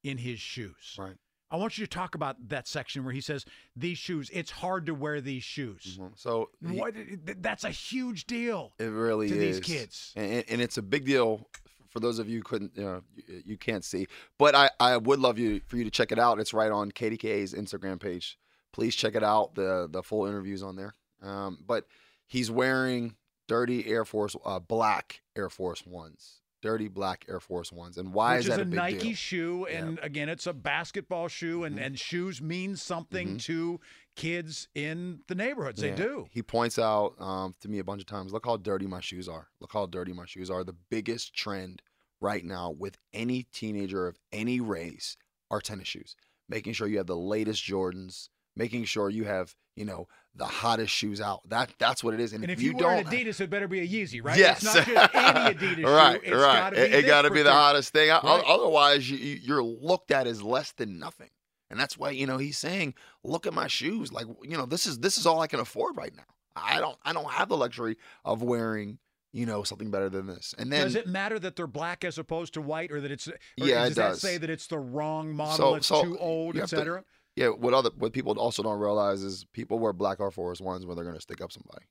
in 0.02 0.18
his 0.18 0.40
shoes. 0.40 0.94
Right. 0.98 1.18
I 1.50 1.56
want 1.56 1.78
you 1.78 1.86
to 1.86 1.90
talk 1.90 2.14
about 2.14 2.48
that 2.48 2.66
section 2.66 3.04
where 3.04 3.12
he 3.14 3.20
says, 3.20 3.44
These 3.76 3.98
shoes, 3.98 4.30
it's 4.32 4.50
hard 4.50 4.86
to 4.86 4.94
wear 4.94 5.20
these 5.20 5.44
shoes. 5.44 5.98
Mhm. 6.00 6.10
So 6.18 6.50
What, 6.60 6.94
th- 6.94 7.38
that's 7.40 7.64
a 7.64 7.70
huge 7.70 8.26
deal 8.26 8.72
it 8.78 8.84
really 8.86 9.28
to 9.28 9.34
is. 9.34 9.60
these 9.60 9.66
kids. 9.66 10.12
and, 10.16 10.44
and 10.48 10.60
it's 10.60 10.76
a 10.76 10.82
big 10.82 11.04
deal 11.04 11.46
for 11.88 12.00
those 12.00 12.18
of 12.18 12.28
you 12.28 12.38
who 12.38 12.42
couldn't 12.42 12.72
you 12.76 12.82
know 12.84 13.02
you, 13.14 13.42
you 13.46 13.56
can't 13.56 13.84
see 13.84 14.06
but 14.38 14.54
I, 14.54 14.68
I 14.78 14.96
would 14.98 15.18
love 15.18 15.38
you 15.38 15.60
for 15.66 15.76
you 15.78 15.84
to 15.84 15.90
check 15.90 16.12
it 16.12 16.18
out 16.18 16.38
it's 16.38 16.52
right 16.52 16.70
on 16.70 16.90
kdka's 16.92 17.54
instagram 17.54 17.98
page 17.98 18.38
please 18.72 18.94
check 18.94 19.14
it 19.14 19.22
out 19.24 19.54
the 19.54 19.88
the 19.90 20.02
full 20.02 20.26
interviews 20.26 20.62
on 20.62 20.76
there 20.76 20.94
um, 21.22 21.58
but 21.66 21.86
he's 22.26 22.50
wearing 22.50 23.14
dirty 23.48 23.86
air 23.86 24.04
force 24.04 24.36
uh, 24.44 24.58
black 24.58 25.22
air 25.36 25.48
force 25.48 25.86
ones 25.86 26.42
dirty 26.62 26.88
black 26.88 27.24
air 27.28 27.40
force 27.40 27.70
ones 27.70 27.98
and 27.98 28.12
why 28.12 28.36
which 28.36 28.44
is 28.46 28.50
that 28.50 28.58
a, 28.60 28.62
a 28.62 28.64
Nike 28.64 28.98
deal 28.98 29.14
shoe, 29.14 29.66
and 29.66 29.98
again, 30.02 30.28
it's 30.28 30.46
a 30.46 30.52
basketball 30.52 31.28
shoe, 31.28 31.64
and, 31.64 31.76
Mhm. 31.78 31.86
and 31.86 31.98
shoes 31.98 32.40
mean 32.42 32.76
something 32.76 33.36
Mhm. 33.36 33.42
to 33.42 33.80
kids 34.16 34.68
in 34.74 35.20
the 35.28 35.34
neighborhoods. 35.34 35.80
They 35.80 35.94
do. 35.94 36.26
He 36.30 36.42
points 36.42 36.78
out 36.78 37.20
um, 37.20 37.54
to 37.60 37.68
me 37.68 37.78
a 37.78 37.84
bunch 37.84 38.00
of 38.00 38.06
times, 38.06 38.32
look 38.32 38.46
how 38.46 38.56
dirty 38.56 38.86
my 38.86 39.00
shoes 39.00 39.28
are. 39.28 39.48
Look 39.60 39.72
how 39.72 39.86
dirty 39.86 40.12
my 40.12 40.24
shoes 40.26 40.50
are. 40.50 40.64
The 40.64 40.76
biggest 40.90 41.34
trend 41.34 41.82
right 42.20 42.44
now 42.44 42.70
with 42.70 42.96
any 43.12 43.42
teenager 43.44 44.06
of 44.08 44.18
any 44.32 44.60
race 44.60 45.16
are 45.50 45.60
tennis 45.60 45.88
shoes. 45.88 46.16
Making 46.48 46.72
sure 46.72 46.86
you 46.88 46.96
have 46.98 47.06
the 47.06 47.16
latest 47.16 47.62
Jordans, 47.64 48.28
making 48.56 48.84
sure 48.84 49.10
you 49.10 49.24
have, 49.24 49.54
you 49.76 49.84
know, 49.84 50.08
the 50.34 50.44
hottest 50.44 50.92
shoes 50.92 51.20
out. 51.20 51.40
That 51.48 51.70
that's 51.78 52.02
what 52.04 52.12
it 52.14 52.20
is. 52.20 52.32
And, 52.32 52.42
And 52.44 52.50
if 52.52 52.60
you, 52.60 52.72
you, 52.72 52.76
wear 52.76 52.90
an 52.96 53.04
don't 53.04 53.12
uh, 53.12 53.16
Adidas, 53.16 53.40
it 53.40 53.48
better 53.50 53.68
be 53.68 53.80
a 53.80 53.86
Yeezy, 53.86 54.22
right? 54.24 54.38
Yes. 54.38 54.62
It's 54.62 54.74
not 54.74 54.86
just 54.86 55.14
any 55.14 55.54
Adidas 55.54 55.84
right, 55.96 56.20
shoe. 56.24 56.32
It's 56.32 56.42
right. 56.42 56.58
Gotta 56.58 56.76
be 56.76 56.82
it 56.82 56.90
this 56.90 57.04
got 57.06 57.22
to 57.22 57.30
be 57.30 57.42
the 57.42 57.52
hottest 57.52 57.92
thing. 57.92 58.08
Right. 58.10 58.22
Otherwise, 58.46 59.08
you, 59.10 59.16
you- 59.18 59.38
you're 59.42 59.62
looked 59.62 60.10
at 60.10 60.26
as 60.26 60.42
less 60.42 60.72
than 60.72 60.98
nothing. 60.98 61.30
And 61.70 61.80
that's 61.80 61.98
why 61.98 62.10
you 62.10 62.26
know 62.26 62.38
he's 62.38 62.58
saying, 62.58 62.94
"Look 63.24 63.44
at 63.46 63.52
my 63.52 63.66
shoes. 63.66 64.12
Like 64.12 64.26
you 64.42 64.56
know, 64.56 64.66
this 64.66 64.86
is 64.86 65.00
this 65.00 65.18
is 65.18 65.26
all 65.26 65.40
I 65.40 65.46
can 65.48 65.58
afford 65.58 65.96
right 65.96 66.14
now. 66.14 66.22
I 66.54 66.78
don't 66.80 66.96
I 67.04 67.12
don't 67.12 67.28
have 67.30 67.48
the 67.48 67.56
luxury 67.56 67.96
of 68.24 68.40
wearing 68.40 68.98
you 69.32 69.46
know 69.46 69.64
something 69.64 69.90
better 69.90 70.08
than 70.08 70.26
this." 70.28 70.54
And 70.58 70.70
then 70.72 70.84
does 70.84 70.94
it 70.94 71.08
matter 71.08 71.40
that 71.40 71.56
they're 71.56 71.66
black 71.66 72.04
as 72.04 72.18
opposed 72.18 72.54
to 72.54 72.60
white, 72.62 72.92
or 72.92 73.00
that 73.00 73.10
it's? 73.10 73.26
Or 73.26 73.34
Yeah, 73.56 73.84
it 73.84 73.88
does 73.88 73.94
that 73.96 74.16
say 74.18 74.38
that 74.38 74.48
it's 74.48 74.68
the 74.68 74.78
wrong 74.78 75.34
model? 75.34 75.56
So- 75.56 75.74
it's 75.74 75.86
so 75.88 76.04
too 76.04 76.16
old, 76.18 76.54
you 76.54 76.62
etc. 76.62 77.02
Yeah, 77.36 77.48
what 77.48 77.74
other 77.74 77.90
what 77.98 78.12
people 78.14 78.38
also 78.38 78.62
don't 78.62 78.78
realize 78.80 79.22
is 79.22 79.44
people 79.52 79.78
wear 79.78 79.92
black 79.92 80.20
Air 80.20 80.30
Force 80.30 80.60
ones 80.60 80.86
when 80.86 80.96
they're 80.96 81.04
going 81.04 81.16
to 81.16 81.20
stick 81.22 81.42
up 81.42 81.52
somebody. 81.52 81.84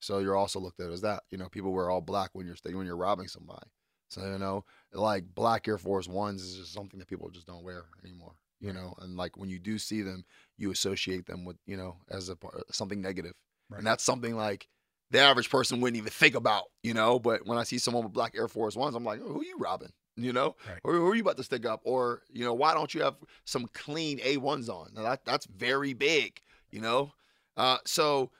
So 0.00 0.18
you're 0.18 0.36
also 0.36 0.60
looked 0.60 0.80
at 0.80 0.90
as 0.90 1.00
that. 1.02 1.22
You 1.30 1.38
know, 1.38 1.48
people 1.48 1.72
wear 1.72 1.88
all 1.88 2.00
black 2.00 2.30
when 2.32 2.46
you're 2.46 2.56
when 2.76 2.86
you're 2.86 2.96
robbing 2.96 3.28
somebody. 3.28 3.68
So 4.10 4.22
you 4.24 4.38
know, 4.38 4.64
like 4.92 5.24
black 5.34 5.68
Air 5.68 5.78
Force 5.78 6.08
ones 6.08 6.42
is 6.42 6.56
just 6.56 6.72
something 6.72 6.98
that 6.98 7.08
people 7.08 7.30
just 7.30 7.46
don't 7.46 7.62
wear 7.64 7.84
anymore. 8.04 8.34
You 8.60 8.72
know, 8.72 8.94
and 9.00 9.16
like 9.16 9.36
when 9.36 9.48
you 9.48 9.60
do 9.60 9.78
see 9.78 10.02
them, 10.02 10.24
you 10.56 10.72
associate 10.72 11.26
them 11.26 11.44
with 11.44 11.56
you 11.66 11.76
know 11.76 11.98
as 12.10 12.28
a 12.28 12.36
something 12.72 13.00
negative, 13.00 13.34
Right. 13.70 13.78
and 13.78 13.86
that's 13.86 14.02
something 14.02 14.34
like 14.34 14.66
the 15.12 15.20
average 15.20 15.48
person 15.48 15.80
wouldn't 15.80 15.96
even 15.96 16.10
think 16.10 16.34
about. 16.34 16.64
You 16.82 16.94
know, 16.94 17.20
but 17.20 17.46
when 17.46 17.56
I 17.56 17.62
see 17.62 17.78
someone 17.78 18.02
with 18.02 18.12
black 18.12 18.32
Air 18.36 18.48
Force 18.48 18.74
ones, 18.74 18.96
I'm 18.96 19.04
like, 19.04 19.20
oh, 19.22 19.32
who 19.32 19.44
you 19.44 19.58
robbing? 19.58 19.92
You 20.18 20.32
know, 20.32 20.56
Right. 20.68 20.80
or 20.82 20.94
who 20.94 21.06
are 21.06 21.14
you 21.14 21.22
about 21.22 21.36
to 21.36 21.44
stick 21.44 21.64
up? 21.64 21.80
Or 21.84 22.22
you 22.30 22.44
know, 22.44 22.54
why 22.54 22.74
don't 22.74 22.92
you 22.92 23.02
have 23.02 23.16
some 23.44 23.68
clean 23.72 24.20
A 24.24 24.36
ones 24.36 24.68
on? 24.68 24.90
Now 24.94 25.02
that 25.02 25.24
that's 25.24 25.46
very 25.46 25.92
big. 25.94 26.40
You 26.70 26.80
know, 26.80 27.12
uh, 27.56 27.78
so 27.86 28.30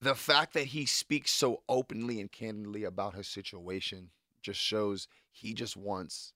the 0.00 0.14
fact 0.14 0.54
that 0.54 0.66
he 0.66 0.86
speaks 0.86 1.30
so 1.30 1.62
openly 1.68 2.20
and 2.20 2.30
candidly 2.32 2.84
about 2.84 3.14
his 3.14 3.28
situation 3.28 4.10
just 4.42 4.60
shows 4.60 5.08
he 5.30 5.52
just 5.52 5.76
wants 5.76 6.32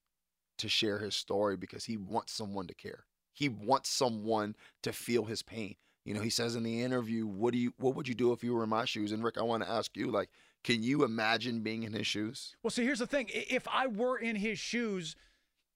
to 0.59 0.69
share 0.69 0.99
his 0.99 1.15
story 1.15 1.57
because 1.57 1.85
he 1.85 1.97
wants 1.97 2.33
someone 2.33 2.67
to 2.67 2.75
care. 2.75 3.05
He 3.33 3.49
wants 3.49 3.91
someone 3.91 4.55
to 4.83 4.93
feel 4.93 5.25
his 5.25 5.43
pain. 5.43 5.77
You 6.05 6.15
know, 6.15 6.21
he 6.21 6.31
says 6.31 6.55
in 6.55 6.63
the 6.63 6.83
interview, 6.83 7.27
"What 7.27 7.53
do 7.53 7.59
you? 7.59 7.73
What 7.79 7.95
would 7.95 8.07
you 8.07 8.15
do 8.15 8.33
if 8.33 8.45
you 8.45 8.55
were 8.55 8.63
in 8.65 8.69
my 8.69 8.85
shoes?" 8.85 9.11
And 9.13 9.25
Rick, 9.25 9.39
I 9.39 9.43
want 9.43 9.63
to 9.63 9.69
ask 9.71 9.97
you, 9.97 10.11
like, 10.11 10.31
can 10.63 10.83
you 10.83 11.03
imagine 11.05 11.61
being 11.61 11.83
in 11.83 11.93
his 11.93 12.07
shoes? 12.07 12.55
Well, 12.63 12.71
see, 12.71 12.85
here's 12.85 12.99
the 12.99 13.07
thing: 13.07 13.31
if 13.33 13.67
I 13.69 13.87
were 13.87 14.19
in 14.19 14.37
his 14.37 14.59
shoes, 14.59 15.17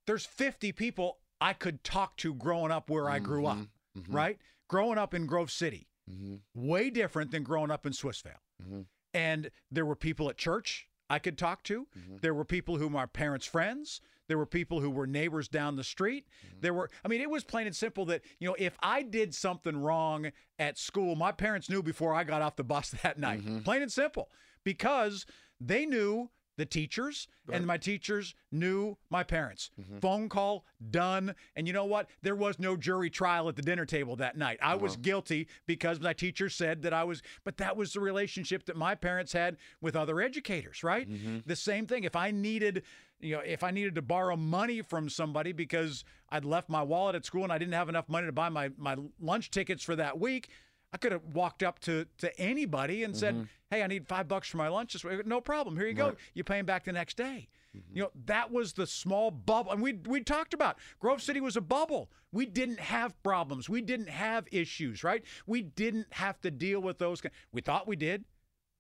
there's 0.07 0.27
50 0.27 0.73
people 0.73 1.19
I 1.41 1.53
could 1.55 1.83
talk 1.83 2.17
to 2.19 2.35
growing 2.35 2.71
up 2.71 2.91
where 2.91 3.09
I 3.09 3.19
grew 3.21 3.47
up. 3.47 3.57
Mhm, 3.57 3.69
mhm, 3.97 4.14
Right? 4.14 4.38
Growing 4.69 4.99
up 4.99 5.14
in 5.14 5.27
Grove 5.27 5.51
City, 5.51 5.88
mhm, 6.11 6.41
way 6.55 6.91
different 6.91 7.31
than 7.31 7.43
growing 7.43 7.71
up 7.71 7.87
in 7.87 7.93
Swissvale. 7.93 8.41
mhm, 8.62 8.87
And 9.14 9.51
there 9.71 9.87
were 9.87 9.97
people 9.97 10.29
at 10.29 10.37
church 10.37 10.88
I 11.09 11.19
could 11.19 11.38
talk 11.38 11.62
to. 11.64 11.87
mhm. 11.97 12.21
There 12.21 12.35
were 12.35 12.45
people 12.45 12.77
who 12.77 12.85
were 12.85 12.91
my 12.91 13.07
parents' 13.07 13.47
friends. 13.47 14.03
There 14.29 14.38
were 14.38 14.47
people 14.47 14.81
who 14.81 14.91
were 14.91 15.07
neighbors 15.07 15.49
down 15.49 15.77
the 15.77 15.85
street. 15.85 16.27
There 16.61 16.75
were, 16.75 16.91
I 17.05 17.09
mean, 17.09 17.21
it 17.21 17.31
was 17.31 17.45
plain 17.45 17.67
and 17.67 17.75
simple 17.75 18.05
that, 18.07 18.21
you 18.38 18.47
know, 18.49 18.55
if 18.59 18.77
I 18.83 19.03
did 19.03 19.35
something 19.35 19.77
wrong 19.77 20.31
at 20.59 20.79
school, 20.79 21.17
my 21.17 21.33
parents 21.33 21.69
knew 21.71 21.83
before 21.83 22.14
I 22.14 22.25
got 22.25 22.43
off 22.43 22.57
the 22.57 22.64
bus 22.64 22.91
that 23.03 23.19
night. 23.19 23.41
Mhm. 23.41 23.64
Plain 23.64 23.83
and 23.83 23.93
simple. 23.93 24.31
Because 24.64 25.25
they 25.61 25.87
knew 25.87 26.31
the 26.57 26.67
teachers 26.67 27.29
and 27.53 27.64
my 27.67 27.77
teachers 27.79 28.35
knew 28.51 28.99
my 29.11 29.23
parents. 29.23 29.71
Mhm. 29.81 30.01
Phone 30.01 30.29
call, 30.29 30.67
done. 30.91 31.35
And 31.55 31.69
you 31.69 31.73
know 31.73 31.85
what? 31.85 32.11
There 32.23 32.35
was 32.35 32.59
no 32.59 32.77
jury 32.77 33.11
trial 33.11 33.49
at 33.49 33.55
the 33.55 33.62
dinner 33.62 33.87
table 33.87 34.17
that 34.17 34.37
night. 34.37 34.59
I 34.61 34.75
was 34.75 34.95
Uh-huh. 34.95 35.01
guilty 35.03 35.47
because 35.67 36.01
my 36.01 36.12
teacher 36.12 36.49
said 36.51 36.83
that 36.83 36.93
I 36.93 37.05
was, 37.05 37.23
but 37.45 37.59
that 37.59 37.77
was 37.77 37.93
the 37.93 38.01
relationship 38.01 38.64
that 38.67 38.77
my 38.77 38.97
parents 38.97 39.33
had 39.33 39.57
with 39.81 39.95
other 39.95 40.21
educators, 40.21 40.83
right? 40.83 41.09
Mhm. 41.09 41.45
The 41.47 41.55
same 41.57 41.87
thing. 41.87 42.03
If 42.03 42.17
I 42.17 42.33
needed, 42.33 42.83
you 43.20 43.35
know, 43.35 43.40
if 43.40 43.62
I 43.62 43.70
needed 43.70 43.94
to 43.96 44.02
borrow 44.02 44.37
money 44.37 44.83
from 44.83 45.09
somebody 45.09 45.52
because 45.52 46.04
I'd 46.31 46.44
left 46.44 46.68
my 46.68 46.83
wallet 46.83 47.16
at 47.16 47.24
school 47.24 47.42
and 47.44 47.52
I 47.52 47.59
didn't 47.59 47.74
have 47.74 47.88
enough 47.88 48.09
money 48.09 48.26
to 48.26 48.33
buy 48.33 48.48
my, 48.48 48.70
my 48.76 48.96
lunch 49.20 49.50
tickets 49.50 49.83
for 49.83 49.96
that 49.96 50.18
week, 50.20 50.48
I 50.92 50.96
could 50.96 51.12
have 51.12 51.22
walked 51.35 51.62
up 51.62 51.78
to 51.81 52.07
to 52.18 52.40
anybody 52.40 53.04
and 53.04 53.14
said, 53.14 53.46
"Hey, 53.70 53.83
I 53.83 53.87
need 53.87 54.09
five 54.09 54.26
bucks 54.26 54.48
for 54.48 54.57
my 54.57 54.68
lunch 54.68 54.94
this 54.94 55.04
week." 55.04 55.26
No 55.26 55.40
problem. 55.40 55.76
Here 55.76 55.87
you 55.87 55.92
go. 55.92 56.09
Mm-hmm. 56.09 56.16
You 56.33 56.44
pay 56.44 56.57
them 56.57 56.66
back 56.66 56.85
the 56.85 56.92
next 56.92 57.16
day. 57.18 57.48
You 57.92 58.02
know, 58.04 58.11
that 58.24 58.50
was 58.50 58.72
the 58.72 58.87
small 58.87 59.31
bubble. 59.31 59.72
And 59.72 59.83
we 59.83 59.92
we 60.07 60.22
talked 60.22 60.54
about 60.54 60.78
Grove 60.98 61.20
City 61.20 61.40
was 61.40 61.57
a 61.57 61.61
bubble. 61.61 62.11
We 62.33 62.46
didn't 62.46 62.81
have 62.81 63.22
problems. 63.22 63.68
We 63.68 63.83
didn't 63.83 64.09
have 64.09 64.46
issues, 64.50 65.04
right? 65.04 65.22
We 65.46 65.62
didn't 65.62 66.07
have 66.12 66.40
to 66.40 66.50
deal 66.50 66.81
with 66.81 66.98
those. 66.98 67.22
We 67.52 67.61
thought 67.61 67.87
we 67.87 67.96
did. 67.96 68.24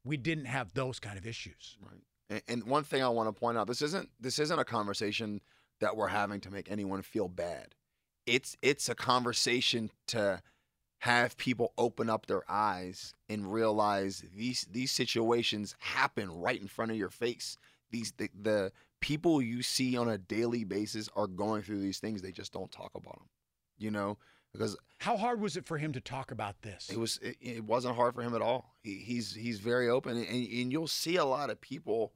We 0.04 0.16
didn't 0.16 0.46
have 0.46 0.72
those 0.72 0.98
kind 0.98 1.18
of 1.18 1.26
issues. 1.26 1.76
Right. 1.82 2.00
And, 2.28 2.42
and 2.48 2.64
one 2.64 2.84
thing 2.84 3.02
I 3.02 3.08
want 3.08 3.28
to 3.34 3.38
point 3.38 3.58
out: 3.58 3.66
this 3.66 3.82
isn't 3.82 4.10
this 4.20 4.38
isn't 4.38 4.58
a 4.58 4.64
conversation 4.64 5.40
that 5.80 5.96
we're 5.96 6.08
having 6.08 6.40
to 6.40 6.50
make 6.50 6.70
anyone 6.70 7.02
feel 7.02 7.28
bad. 7.28 7.74
It's 8.26 8.56
it's 8.62 8.88
a 8.88 8.94
conversation 8.94 9.90
to 10.08 10.42
have 11.02 11.36
people 11.36 11.72
open 11.78 12.10
up 12.10 12.26
their 12.26 12.42
eyes 12.50 13.14
and 13.28 13.52
realize 13.52 14.24
these 14.34 14.66
these 14.70 14.90
situations 14.90 15.74
happen 15.78 16.30
right 16.30 16.60
in 16.60 16.68
front 16.68 16.90
of 16.90 16.96
your 16.96 17.10
face. 17.10 17.56
These 17.90 18.12
the, 18.18 18.28
the 18.38 18.72
people 19.00 19.40
you 19.40 19.62
see 19.62 19.96
on 19.96 20.08
a 20.08 20.18
daily 20.18 20.64
basis 20.64 21.08
are 21.14 21.26
going 21.26 21.62
through 21.62 21.80
these 21.80 22.00
things. 22.00 22.20
They 22.20 22.32
just 22.32 22.52
don't 22.52 22.70
talk 22.72 22.90
about 22.94 23.18
them. 23.18 23.28
You 23.78 23.92
know, 23.92 24.18
because 24.52 24.76
How 24.98 25.16
hard 25.16 25.40
was 25.40 25.56
it 25.56 25.64
for 25.64 25.78
him 25.78 25.92
to 25.92 26.00
talk 26.00 26.32
about 26.32 26.62
this? 26.62 26.90
it 26.90 26.98
was 26.98 27.18
it, 27.22 27.36
it 27.40 27.64
wasn't 27.64 27.94
hard 27.94 28.14
for 28.14 28.22
him 28.22 28.34
at 28.34 28.42
all. 28.42 28.74
He, 28.82 28.96
he's 28.96 29.34
he's 29.34 29.60
very 29.60 29.88
open, 29.88 30.16
and, 30.16 30.26
and 30.26 30.72
you'll 30.72 30.88
see 30.88 31.16
a 31.16 31.24
lot 31.24 31.48
of 31.48 31.60
people 31.60 32.12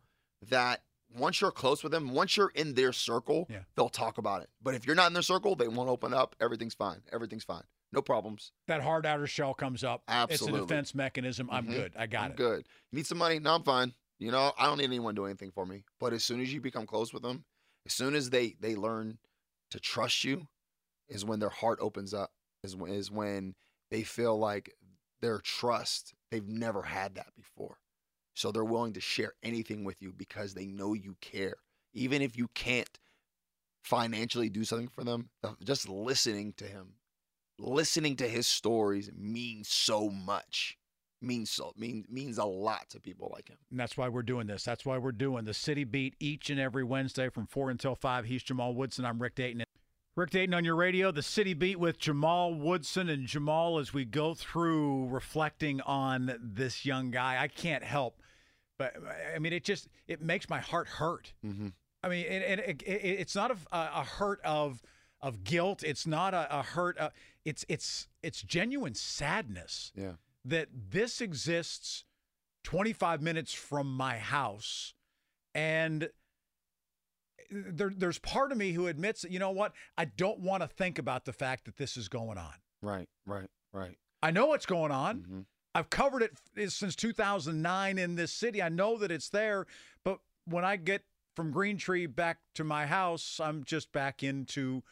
that 0.48 0.82
once 1.14 1.40
you're 1.40 1.50
close 1.50 1.82
with 1.82 1.92
them, 1.92 2.10
once 2.12 2.36
you're 2.36 2.48
in 2.54 2.74
their 2.74 2.92
circle, 2.92 3.46
Yeah. 3.50 3.64
they'll 3.76 3.88
talk 3.88 4.18
about 4.18 4.42
it. 4.42 4.50
But 4.62 4.74
if 4.74 4.86
you're 4.86 4.96
not 4.96 5.08
in 5.08 5.12
their 5.12 5.22
circle, 5.22 5.54
they 5.56 5.68
won't 5.68 5.88
open 5.90 6.14
up. 6.14 6.34
Everything's 6.40 6.74
fine. 6.74 7.02
Everything's 7.12 7.44
fine. 7.44 7.64
No 7.94 8.00
problems. 8.00 8.52
that 8.68 8.80
hard 8.80 9.04
outer 9.04 9.26
shell 9.26 9.52
comes 9.52 9.84
up. 9.84 10.02
Absolutely. 10.08 10.60
It's 10.60 10.64
a 10.64 10.66
defense 10.66 10.94
mechanism. 10.94 11.50
I'm 11.52 11.66
Mhm. 11.66 11.70
good. 11.74 11.92
I 11.96 12.06
got 12.06 12.24
I'm 12.24 12.30
it. 12.30 12.36
good. 12.38 12.66
You 12.90 12.96
need 12.96 13.06
some 13.06 13.18
money? 13.18 13.38
No, 13.38 13.54
I'm 13.56 13.62
fine. 13.64 13.94
You 14.18 14.30
know, 14.30 14.54
I 14.56 14.64
don't 14.64 14.78
need 14.78 14.84
anyone 14.84 15.14
doing 15.14 15.28
anything 15.30 15.50
for 15.50 15.66
me. 15.66 15.84
But 16.00 16.14
as 16.14 16.24
soon 16.24 16.40
as 16.40 16.50
you 16.54 16.60
become 16.62 16.86
close 16.86 17.12
with 17.12 17.22
them, 17.22 17.44
as 17.84 17.92
soon 17.92 18.14
as 18.14 18.30
they 18.30 18.52
they 18.60 18.76
learn 18.76 19.18
to 19.72 19.78
trust 19.80 20.24
you, 20.24 20.48
is 21.08 21.22
when 21.24 21.38
their 21.40 21.50
heart 21.50 21.80
opens 21.82 22.14
up. 22.14 22.32
Is 22.62 22.74
when 22.74 22.92
is 22.94 23.10
when 23.10 23.56
they 23.90 24.04
feel 24.04 24.38
like 24.38 24.74
their 25.20 25.38
trust, 25.40 26.14
they've 26.30 26.48
never 26.48 26.82
had 26.84 27.16
that 27.16 27.34
before. 27.36 27.78
So 28.34 28.50
they're 28.50 28.64
willing 28.64 28.94
to 28.94 29.00
share 29.00 29.34
anything 29.42 29.84
with 29.84 30.00
you 30.00 30.12
because 30.16 30.54
they 30.54 30.66
know 30.66 30.94
you 30.94 31.16
care. 31.20 31.56
Even 31.94 32.22
if 32.22 32.36
you 32.36 32.48
can't 32.54 32.98
financially 33.82 34.48
do 34.48 34.64
something 34.64 34.88
for 34.88 35.04
them, 35.04 35.28
just 35.62 35.88
listening 35.88 36.54
to 36.54 36.64
him, 36.64 36.94
listening 37.58 38.16
to 38.16 38.28
his 38.28 38.46
stories 38.46 39.10
means 39.16 39.68
so 39.68 40.08
much. 40.08 40.78
Means 41.24 41.50
so 41.50 41.72
means 41.76 42.06
means 42.08 42.38
a 42.38 42.44
lot 42.44 42.90
to 42.90 42.98
people 42.98 43.30
like 43.32 43.48
him. 43.48 43.56
And 43.70 43.78
that's 43.78 43.96
why 43.96 44.08
we're 44.08 44.24
doing 44.24 44.48
this. 44.48 44.64
That's 44.64 44.84
why 44.84 44.98
we're 44.98 45.12
doing 45.12 45.44
the 45.44 45.54
City 45.54 45.84
Beat 45.84 46.16
each 46.18 46.50
and 46.50 46.58
every 46.58 46.82
Wednesday 46.82 47.28
from 47.28 47.46
four 47.46 47.70
until 47.70 47.94
five. 47.94 48.24
He's 48.24 48.42
Jamal 48.42 48.74
Woodson. 48.74 49.04
I'm 49.04 49.22
Rick 49.22 49.36
Dayton. 49.36 49.62
Rick 50.14 50.30
Dayton 50.30 50.54
on 50.54 50.64
your 50.64 50.76
radio, 50.76 51.10
the 51.10 51.22
City 51.22 51.54
Beat 51.54 51.78
with 51.78 51.98
Jamal 51.98 52.52
Woodson. 52.52 53.08
And 53.08 53.26
Jamal, 53.26 53.78
as 53.78 53.94
we 53.94 54.04
go 54.04 54.34
through 54.34 55.08
reflecting 55.08 55.80
on 55.80 56.38
this 56.42 56.84
young 56.84 57.10
guy, 57.10 57.42
I 57.42 57.48
can't 57.48 57.82
help 57.82 58.20
but 58.82 58.96
I 59.34 59.38
mean, 59.38 59.52
it 59.52 59.62
just 59.62 59.88
it 60.08 60.22
makes 60.22 60.50
my 60.50 60.58
heart 60.58 60.88
hurt. 60.88 61.32
Mm-hmm. 61.46 61.68
I 62.02 62.08
mean, 62.08 62.26
and, 62.28 62.42
and 62.42 62.60
it, 62.60 62.82
it, 62.82 63.20
it's 63.20 63.36
not 63.36 63.52
a, 63.52 63.56
a, 63.70 64.02
hurt 64.02 64.40
of 64.44 64.82
of 65.20 65.44
guilt. 65.44 65.84
It's 65.84 66.04
not 66.04 66.34
a, 66.34 66.58
a 66.58 66.62
hurt. 66.62 66.98
Of, 66.98 67.12
it's 67.44 67.64
it's 67.68 68.08
it's 68.24 68.42
genuine 68.42 68.94
sadness. 68.94 69.92
Yeah. 69.94 70.12
That 70.44 70.68
this 70.90 71.20
exists 71.20 72.04
25 72.64 73.22
minutes 73.22 73.52
from 73.52 73.96
my 73.96 74.18
house, 74.18 74.94
and 75.54 76.10
there, 77.52 77.92
there's 77.96 78.18
part 78.18 78.52
of 78.52 78.58
me 78.58 78.72
who 78.72 78.86
admits 78.86 79.22
that 79.22 79.30
you 79.30 79.38
know 79.38 79.50
what 79.50 79.72
I 79.96 80.06
don't 80.06 80.40
want 80.40 80.62
to 80.62 80.68
think 80.68 80.98
about 80.98 81.24
the 81.24 81.32
fact 81.32 81.66
that 81.66 81.76
this 81.76 81.96
is 81.96 82.08
going 82.08 82.38
on. 82.38 82.54
Right. 82.80 83.08
Right. 83.26 83.48
Right. 83.72 83.96
I 84.22 84.30
know 84.30 84.46
what's 84.46 84.66
going 84.66 84.92
on. 84.92 85.18
Mm-hmm. 85.18 85.40
I've 85.74 85.90
covered 85.90 86.22
it 86.56 86.70
since 86.70 86.94
2009 86.96 87.98
in 87.98 88.14
this 88.14 88.32
city. 88.32 88.62
I 88.62 88.68
know 88.68 88.98
that 88.98 89.10
it's 89.10 89.30
there, 89.30 89.66
but 90.04 90.18
when 90.44 90.64
I 90.64 90.76
get 90.76 91.02
from 91.34 91.50
Green 91.50 91.78
Tree 91.78 92.06
back 92.06 92.38
to 92.54 92.64
my 92.64 92.86
house, 92.86 93.40
I'm 93.42 93.64
just 93.64 93.90
back 93.92 94.22
into 94.22 94.82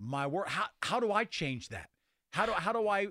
my 0.00 0.26
work. 0.26 0.48
How 0.48 0.66
how 0.82 1.00
do 1.00 1.12
I 1.12 1.24
change 1.24 1.68
that? 1.68 1.90
How 2.32 2.46
do 2.46 2.52
how 2.52 2.72
do 2.72 2.88
I 2.88 3.08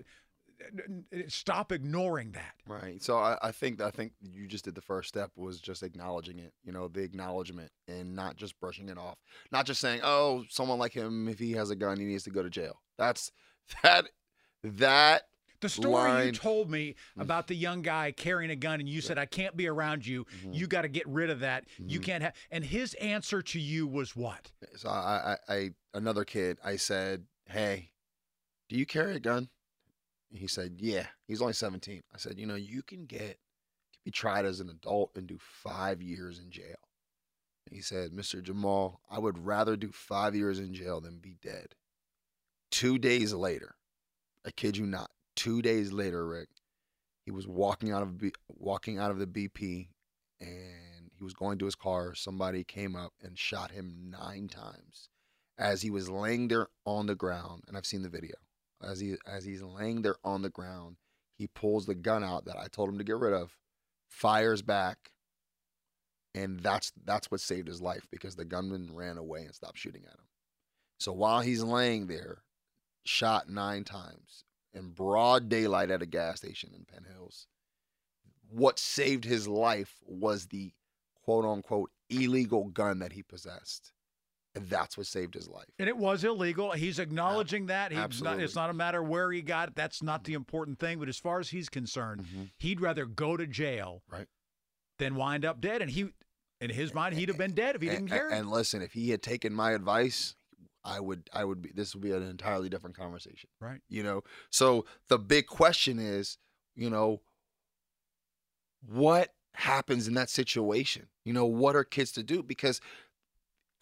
stop 1.28 1.72
ignoring 1.72 2.32
that? 2.32 2.54
Right. 2.68 3.02
So 3.02 3.18
I, 3.18 3.38
I 3.42 3.52
think 3.52 3.82
I 3.82 3.92
think 3.92 4.14
you 4.22 4.48
just 4.48 4.66
did 4.66 4.76
the 4.76 4.82
first 4.82 5.10
step 5.10 5.32
was 5.36 5.60
just 5.60 5.84
acknowledging 5.84 6.40
it. 6.40 6.54
You 6.64 6.72
know, 6.72 6.88
the 6.88 7.02
acknowledgement 7.02 7.72
and 7.88 8.16
not 8.16 8.36
just 8.36 8.60
brushing 8.60 8.90
it 8.90 8.98
off. 8.98 9.18
Not 9.52 9.66
just 9.66 9.82
saying, 9.82 10.02
"Oh, 10.04 10.44
someone 10.50 10.80
like 10.80 10.94
him, 10.94 11.28
if 11.28 11.40
he 11.40 11.54
has 11.54 11.70
a 11.70 11.76
gun, 11.76 12.00
he 12.00 12.06
needs 12.06 12.24
to 12.24 12.30
go 12.30 12.44
to 12.44 12.50
jail." 12.50 12.82
That's 12.98 13.32
that 13.84 14.06
that 14.64 15.24
the 15.64 15.70
story 15.70 16.12
line. 16.12 16.26
you 16.28 16.32
told 16.34 16.70
me 16.70 16.96
mm. 17.18 17.22
about 17.22 17.48
the 17.48 17.56
young 17.56 17.82
guy 17.82 18.12
carrying 18.12 18.52
a 18.52 18.56
gun, 18.56 18.80
and 18.80 18.88
you 18.88 19.02
said, 19.02 19.18
"I 19.18 19.26
can't 19.26 19.58
be 19.58 19.68
around 19.68 20.06
you. 20.06 20.26
Mm-hmm. 20.26 20.54
You 20.54 20.68
got 20.68 20.84
to 20.84 20.90
get 20.90 21.08
rid 21.08 21.30
of 21.30 21.40
that. 21.40 21.66
Mm-hmm. 21.66 21.90
You 21.90 22.00
can't 22.00 22.24
have." 22.24 22.34
And 22.52 22.64
his 22.64 22.94
answer 22.96 23.42
to 23.42 23.60
you 23.60 23.88
was 23.88 24.16
what? 24.16 24.52
So 24.76 24.90
I, 24.90 25.38
I, 25.50 25.54
I, 25.54 25.70
another 25.94 26.26
kid, 26.26 26.60
I 26.64 26.76
said, 26.76 27.26
"Hey, 27.46 27.92
do 28.70 28.78
you 28.78 28.86
carry 28.86 29.16
a 29.16 29.20
gun?" 29.20 29.50
He 30.34 30.48
said, 30.48 30.76
"Yeah." 30.80 31.08
He's 31.28 31.42
only 31.42 31.54
17. 31.54 32.04
I 32.14 32.18
said, 32.18 32.40
"You 32.40 32.46
know, 32.46 32.56
you 32.56 32.84
can 32.84 33.06
get 33.06 33.40
be 34.04 34.12
tried 34.12 34.46
as 34.46 34.60
an 34.60 34.70
adult 34.70 35.12
and 35.16 35.28
do 35.28 35.38
five 35.40 36.02
years 36.02 36.40
in 36.40 36.52
jail." 36.52 36.76
he 37.72 37.82
said, 37.82 38.12
"Mr. 38.12 38.44
Jamal, 38.44 39.02
I 39.10 39.20
would 39.20 39.46
rather 39.46 39.78
do 39.78 39.92
five 39.92 40.36
years 40.36 40.60
in 40.60 40.74
jail 40.74 41.00
than 41.02 41.20
be 41.20 41.36
dead." 41.42 41.76
Two 42.72 42.98
days 43.00 43.34
later, 43.34 43.76
I 44.46 44.52
kid 44.52 44.76
you 44.78 44.86
not, 44.86 45.12
Two 45.36 45.62
days 45.62 45.92
later, 45.92 46.28
Rick, 46.28 46.50
he 47.26 47.32
was 47.32 47.48
walking 47.48 47.92
out 47.92 48.04
of 48.04 48.18
B- 48.18 48.34
walking 48.48 49.00
out 49.00 49.12
of 49.12 49.18
the 49.18 49.26
BP, 49.28 49.90
and 50.40 51.12
he 51.18 51.24
was 51.24 51.34
going 51.34 51.58
to 51.60 51.66
his 51.66 51.76
car. 51.76 52.14
Somebody 52.14 52.64
came 52.64 52.96
up 52.96 53.14
and 53.22 53.38
shot 53.38 53.72
him 53.72 54.10
nine 54.10 54.48
times 54.48 55.10
as 55.58 55.82
he 55.82 55.90
was 55.90 56.10
laying 56.10 56.48
there 56.48 56.68
on 56.86 57.08
the 57.08 57.16
ground. 57.16 57.64
And 57.68 57.76
I've 57.76 57.86
seen 57.86 58.04
the 58.04 58.10
video. 58.10 58.36
As 58.84 59.00
he 59.00 59.16
as 59.26 59.46
he's 59.46 59.62
laying 59.62 60.02
there 60.02 60.18
on 60.24 60.42
the 60.42 60.50
ground, 60.50 60.98
he 61.38 61.48
pulls 61.48 61.86
the 61.86 61.96
gun 61.96 62.24
out 62.24 62.46
that 62.46 62.58
I 62.58 62.68
told 62.68 62.90
him 62.90 62.98
to 62.98 63.04
get 63.04 63.18
rid 63.18 63.34
of, 63.34 63.58
fires 64.10 64.62
back, 64.62 65.12
and 66.36 66.60
that's 66.60 66.92
that's 67.06 67.32
what 67.32 67.42
saved 67.42 67.68
his 67.68 67.82
life 67.82 68.08
because 68.12 68.36
the 68.36 68.46
gunman 68.46 68.96
ran 68.96 69.18
away 69.18 69.44
and 69.44 69.56
stopped 69.56 69.78
shooting 69.78 70.04
at 70.06 70.14
him. 70.14 70.28
So 71.00 71.14
while 71.14 71.42
he's 71.42 71.64
laying 71.64 72.08
there, 72.08 72.44
shot 73.06 73.50
nine 73.50 73.84
times, 73.84 74.44
in 74.74 74.92
broad 74.92 75.50
daylight 75.50 75.92
at 75.92 76.02
a 76.02 76.08
gas 76.08 76.38
station 76.38 76.72
in 76.76 76.86
Penn 76.86 77.06
Hills. 77.12 77.48
What 78.50 78.80
saved 78.80 79.26
his 79.26 79.48
life 79.48 79.96
was 80.06 80.48
the 80.48 80.74
quote 81.24 81.46
unquote 81.46 81.92
illegal 82.10 82.66
gun 82.66 83.00
that 83.00 83.14
he 83.14 83.24
possessed. 83.24 83.93
And 84.56 84.70
that's 84.70 84.98
what 84.98 85.08
saved 85.08 85.34
his 85.34 85.50
life. 85.50 85.66
And 85.80 85.90
it 85.90 85.98
was 85.98 86.24
illegal. 86.24 86.72
He's 86.72 87.00
acknowledging 87.00 87.68
that. 87.68 87.92
He's 87.92 88.00
Absolutely. 88.00 88.38
Not, 88.38 88.44
it's 88.44 88.56
not 88.56 88.70
a 88.70 88.74
matter 88.74 89.02
where 89.02 89.32
he 89.32 89.42
got 89.42 89.70
it. 89.70 89.76
That's 89.76 90.04
not 90.04 90.26
the 90.26 90.34
important 90.34 90.80
thing. 90.80 91.00
But 91.00 91.10
as 91.10 91.18
far 91.18 91.40
as 91.40 91.50
he's 91.50 91.70
concerned, 91.70 92.22
mm-hmm. 92.22 92.44
he'd 92.60 92.80
rather 92.80 93.06
go 93.06 93.36
to 93.36 93.48
jail 93.48 94.04
right. 94.12 94.28
than 95.00 95.16
wind 95.16 95.44
up 95.44 95.60
dead. 95.60 95.82
And 95.82 95.90
he, 95.90 96.10
in 96.62 96.70
his 96.70 96.94
mind, 96.94 97.16
he'd 97.16 97.30
have 97.30 97.38
been 97.38 97.56
dead 97.56 97.76
if 97.76 97.82
he 97.82 97.90
didn't 97.90 98.10
care. 98.10 98.30
And 98.30 98.52
listen, 98.52 98.84
if 98.84 98.94
he 98.94 99.10
had 99.10 99.24
taken 99.24 99.54
my 99.54 99.72
advice, 99.72 100.36
I 100.84 101.00
would 101.00 101.30
I 101.34 101.46
would 101.46 101.62
be 101.62 101.72
this 101.74 101.96
would 101.96 102.04
be 102.04 102.12
an 102.12 102.22
entirely 102.24 102.70
different 102.70 102.98
conversation. 102.98 103.50
Right. 103.60 103.80
You 103.90 104.04
know. 104.04 104.22
So 104.52 104.86
the 105.08 105.18
big 105.18 105.48
question 105.48 105.98
is, 105.98 106.38
you 106.76 106.90
know, 106.90 107.22
what 108.88 109.30
happens 109.56 110.08
in 110.08 110.14
that 110.16 110.30
situation? 110.30 111.08
You 111.26 111.34
know, 111.34 111.46
what 111.46 111.76
are 111.76 111.84
kids 111.84 112.12
to 112.14 112.24
do? 112.24 112.44
Because 112.44 112.82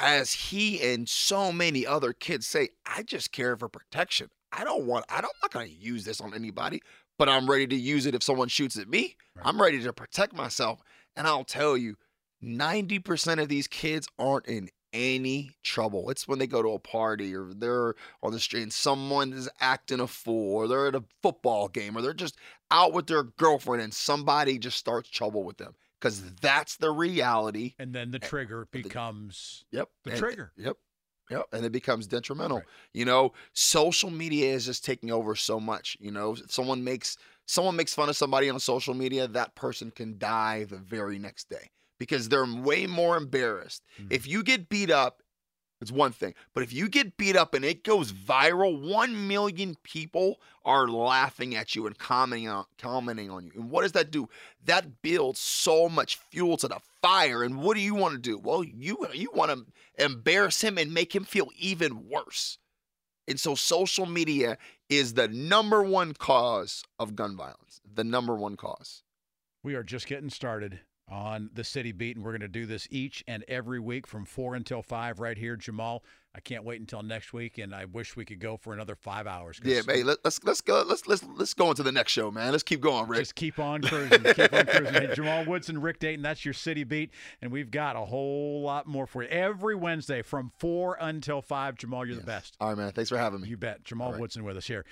as 0.02 0.34
he 0.34 0.82
and 0.82 1.08
so 1.08 1.52
many 1.52 1.86
other 1.86 2.12
kids 2.12 2.48
say, 2.48 2.70
I 2.86 3.04
just 3.04 3.32
care 3.32 3.56
for 3.56 3.70
protection. 3.70 4.30
I 4.52 4.64
don't 4.64 4.86
want 4.86 5.06
I 5.08 5.22
don't 5.22 5.32
I'm 5.36 5.40
not 5.44 5.52
gonna 5.52 5.66
use 5.68 6.04
this 6.04 6.20
on 6.20 6.34
anybody, 6.34 6.82
but 7.18 7.30
I'm 7.30 7.50
ready 7.50 7.68
to 7.68 7.76
use 7.76 8.06
it 8.06 8.16
if 8.16 8.24
someone 8.24 8.50
shoots 8.50 8.78
at 8.78 8.90
me. 8.90 9.16
Right. 9.36 9.46
I'm 9.46 9.62
ready 9.62 9.82
to 9.84 9.94
protect 9.94 10.34
myself. 10.34 10.82
And 11.16 11.28
I'll 11.28 11.44
tell 11.44 11.78
you, 11.78 11.96
90% 12.44 13.42
of 13.42 13.50
these 13.50 13.68
kids 13.68 14.08
aren't 14.18 14.48
in 14.48 14.70
any 14.94 15.52
trouble. 15.64 16.10
It's 16.10 16.28
when 16.28 16.40
they 16.40 16.48
go 16.48 16.62
to 16.62 16.70
a 16.70 16.80
party 16.80 17.36
or 17.36 17.54
they're 17.54 17.96
on 18.24 18.32
the 18.32 18.40
street 18.40 18.64
and 18.64 18.74
someone 18.74 19.32
is 19.32 19.50
acting 19.60 20.00
a 20.00 20.08
fool 20.08 20.56
or 20.56 20.68
they're 20.68 20.88
at 20.88 20.96
a 20.96 21.04
football 21.22 21.68
game 21.68 21.98
or 21.98 22.02
they're 22.02 22.14
just 22.14 22.38
out 22.72 22.94
with 22.94 23.08
their 23.08 23.24
girlfriend 23.24 23.82
and 23.82 23.94
somebody 23.94 24.58
just 24.58 24.78
starts 24.78 25.10
trouble 25.10 25.44
with 25.44 25.58
them 25.58 25.76
because 26.02 26.22
that's 26.42 26.78
the 26.78 26.92
reality. 26.92 27.76
And 27.78 27.94
then 27.94 28.12
the 28.12 28.20
trigger 28.20 28.68
becomes 28.72 29.66
yep 29.72 29.90
the 30.04 30.12
and, 30.12 30.20
trigger. 30.20 30.52
Yep. 30.58 30.78
Yep. 31.30 31.46
And 31.54 31.66
it 31.66 31.72
becomes 31.72 32.08
detrimental. 32.08 32.58
Right. 32.58 32.68
You 32.94 33.06
know, 33.06 33.34
social 33.54 34.10
media 34.10 34.54
is 34.54 34.66
just 34.66 34.84
taking 34.84 35.12
over 35.12 35.36
so 35.36 35.60
much. 35.60 35.96
You 36.00 36.12
know, 36.12 36.34
if 36.34 36.52
someone 36.52 36.84
makes 36.84 37.18
someone 37.46 37.76
makes 37.76 37.94
fun 37.94 38.10
of 38.10 38.18
somebody 38.18 38.50
on 38.50 38.60
social 38.60 38.94
media, 38.94 39.28
that 39.28 39.56
person 39.56 39.92
can 39.92 40.18
die 40.18 40.66
the 40.66 40.78
very 40.78 41.20
next 41.20 41.50
day 41.50 41.70
because 42.00 42.30
they're 42.30 42.46
way 42.46 42.88
more 42.88 43.16
embarrassed. 43.16 43.84
Mm-hmm. 44.00 44.08
If 44.12 44.28
you 44.28 44.44
get 44.44 44.70
beat 44.70 44.90
up, 44.90 45.22
it's 45.82 45.92
one 45.92 46.12
thing. 46.12 46.36
But 46.54 46.62
if 46.62 46.72
you 46.72 46.88
get 46.88 47.18
beat 47.18 47.36
up 47.36 47.56
and 47.56 47.66
it 47.66 47.84
goes 47.84 48.14
viral, 48.14 48.88
1 48.88 49.28
million 49.28 49.76
people 49.82 50.40
are 50.64 50.88
laughing 50.88 51.56
at 51.56 51.76
you 51.76 51.88
and 51.88 51.98
commenting 51.98 52.48
on, 52.48 52.66
commenting 52.78 53.32
on 53.32 53.48
you. 53.48 53.52
And 53.56 53.72
what 53.72 53.82
does 53.82 53.94
that 53.94 54.12
do? 54.12 54.30
That 54.66 55.02
builds 55.02 55.40
so 55.40 55.90
much 55.90 56.18
fuel 56.30 56.56
to 56.58 56.68
the 56.68 56.80
fire. 57.02 57.42
And 57.42 57.62
what 57.64 57.76
do 57.76 57.82
you 57.82 57.96
want 57.96 58.14
to 58.14 58.20
do? 58.20 58.38
Well, 58.38 58.64
you 58.64 59.08
you 59.14 59.32
want 59.34 59.52
to 59.52 60.06
embarrass 60.06 60.62
him 60.62 60.78
and 60.78 60.94
make 60.94 61.16
him 61.16 61.24
feel 61.24 61.50
even 61.58 62.08
worse. 62.08 62.60
And 63.28 63.40
so 63.40 63.56
social 63.56 64.06
media 64.06 64.58
is 64.88 65.16
the 65.16 65.28
number 65.28 65.82
one 65.82 66.14
cause 66.14 66.84
of 67.00 67.16
gun 67.16 67.36
violence. 67.36 67.82
The 67.92 68.04
number 68.04 68.36
one 68.36 68.56
cause. 68.56 69.04
We 69.64 69.74
are 69.74 69.84
just 69.84 70.06
getting 70.06 70.30
started 70.30 70.82
on 71.10 71.50
the 71.54 71.64
City 71.64 71.92
Beat, 71.92 72.16
and 72.16 72.26
we're 72.26 72.32
going 72.32 72.42
to 72.42 72.48
do 72.48 72.66
this 72.66 72.88
each 72.90 73.24
and 73.28 73.44
every 73.48 73.80
week 73.80 74.08
from 74.08 74.26
four 74.26 74.56
until 74.56 74.82
five 74.82 75.20
right 75.20 75.38
here, 75.38 75.56
Jamal. 75.56 76.04
I 76.34 76.40
can't 76.40 76.64
wait 76.64 76.80
until 76.80 77.04
next 77.04 77.34
week, 77.34 77.58
and 77.58 77.76
I 77.76 77.84
wish 77.84 78.16
we 78.16 78.24
could 78.24 78.40
go 78.40 78.56
for 78.56 78.74
another 78.74 78.96
five 78.96 79.28
hours. 79.28 79.60
Yeah, 79.66 79.82
man. 79.86 80.06
let, 80.06 80.20
us 80.24 80.40
let's 80.46 80.62
go 80.62 80.82
let's 80.88 81.06
let's 81.06 81.26
let's 81.36 81.54
go 81.54 81.70
into 81.72 81.84
the 81.84 81.92
next 81.92 82.14
show, 82.14 82.32
man. 82.32 82.54
Let's 82.54 82.64
keep 82.64 82.80
going, 82.80 83.10
Rick. 83.10 83.20
Just 83.20 83.36
keep 83.36 83.60
on 83.60 83.82
cruising, 83.82 84.24
keep 84.24 84.54
on 84.54 84.66
cruising. 84.66 84.94
Hey, 84.94 85.12
Jamal 85.14 85.44
Woodson, 85.44 85.82
Rick 85.82 86.00
Dayton, 86.00 86.22
that's 86.22 86.46
your 86.46 86.54
City 86.54 86.86
Beat, 86.86 87.12
and 87.42 87.52
we've 87.52 87.70
got 87.70 87.98
a 87.98 88.06
whole 88.06 88.62
lot 88.62 88.88
more 88.88 89.06
for 89.06 89.24
you 89.24 89.30
every 89.30 89.76
Wednesday 89.76 90.22
from 90.22 90.54
four 90.58 90.98
until 91.02 91.42
five. 91.42 91.76
Jamal, 91.76 92.06
you're 92.06 92.16
yes. 92.16 92.22
the 92.22 92.28
best. 92.28 92.58
All 92.62 92.70
right, 92.70 92.78
man. 92.78 92.92
Thanks 92.94 93.10
for 93.10 93.18
having 93.18 93.42
me. 93.42 93.50
You 93.50 93.58
bet. 93.58 93.84
Jamal 93.84 94.14
right. 94.14 94.22
Woodson 94.22 94.46
with 94.46 94.56
us 94.56 94.68
here. 94.68 94.86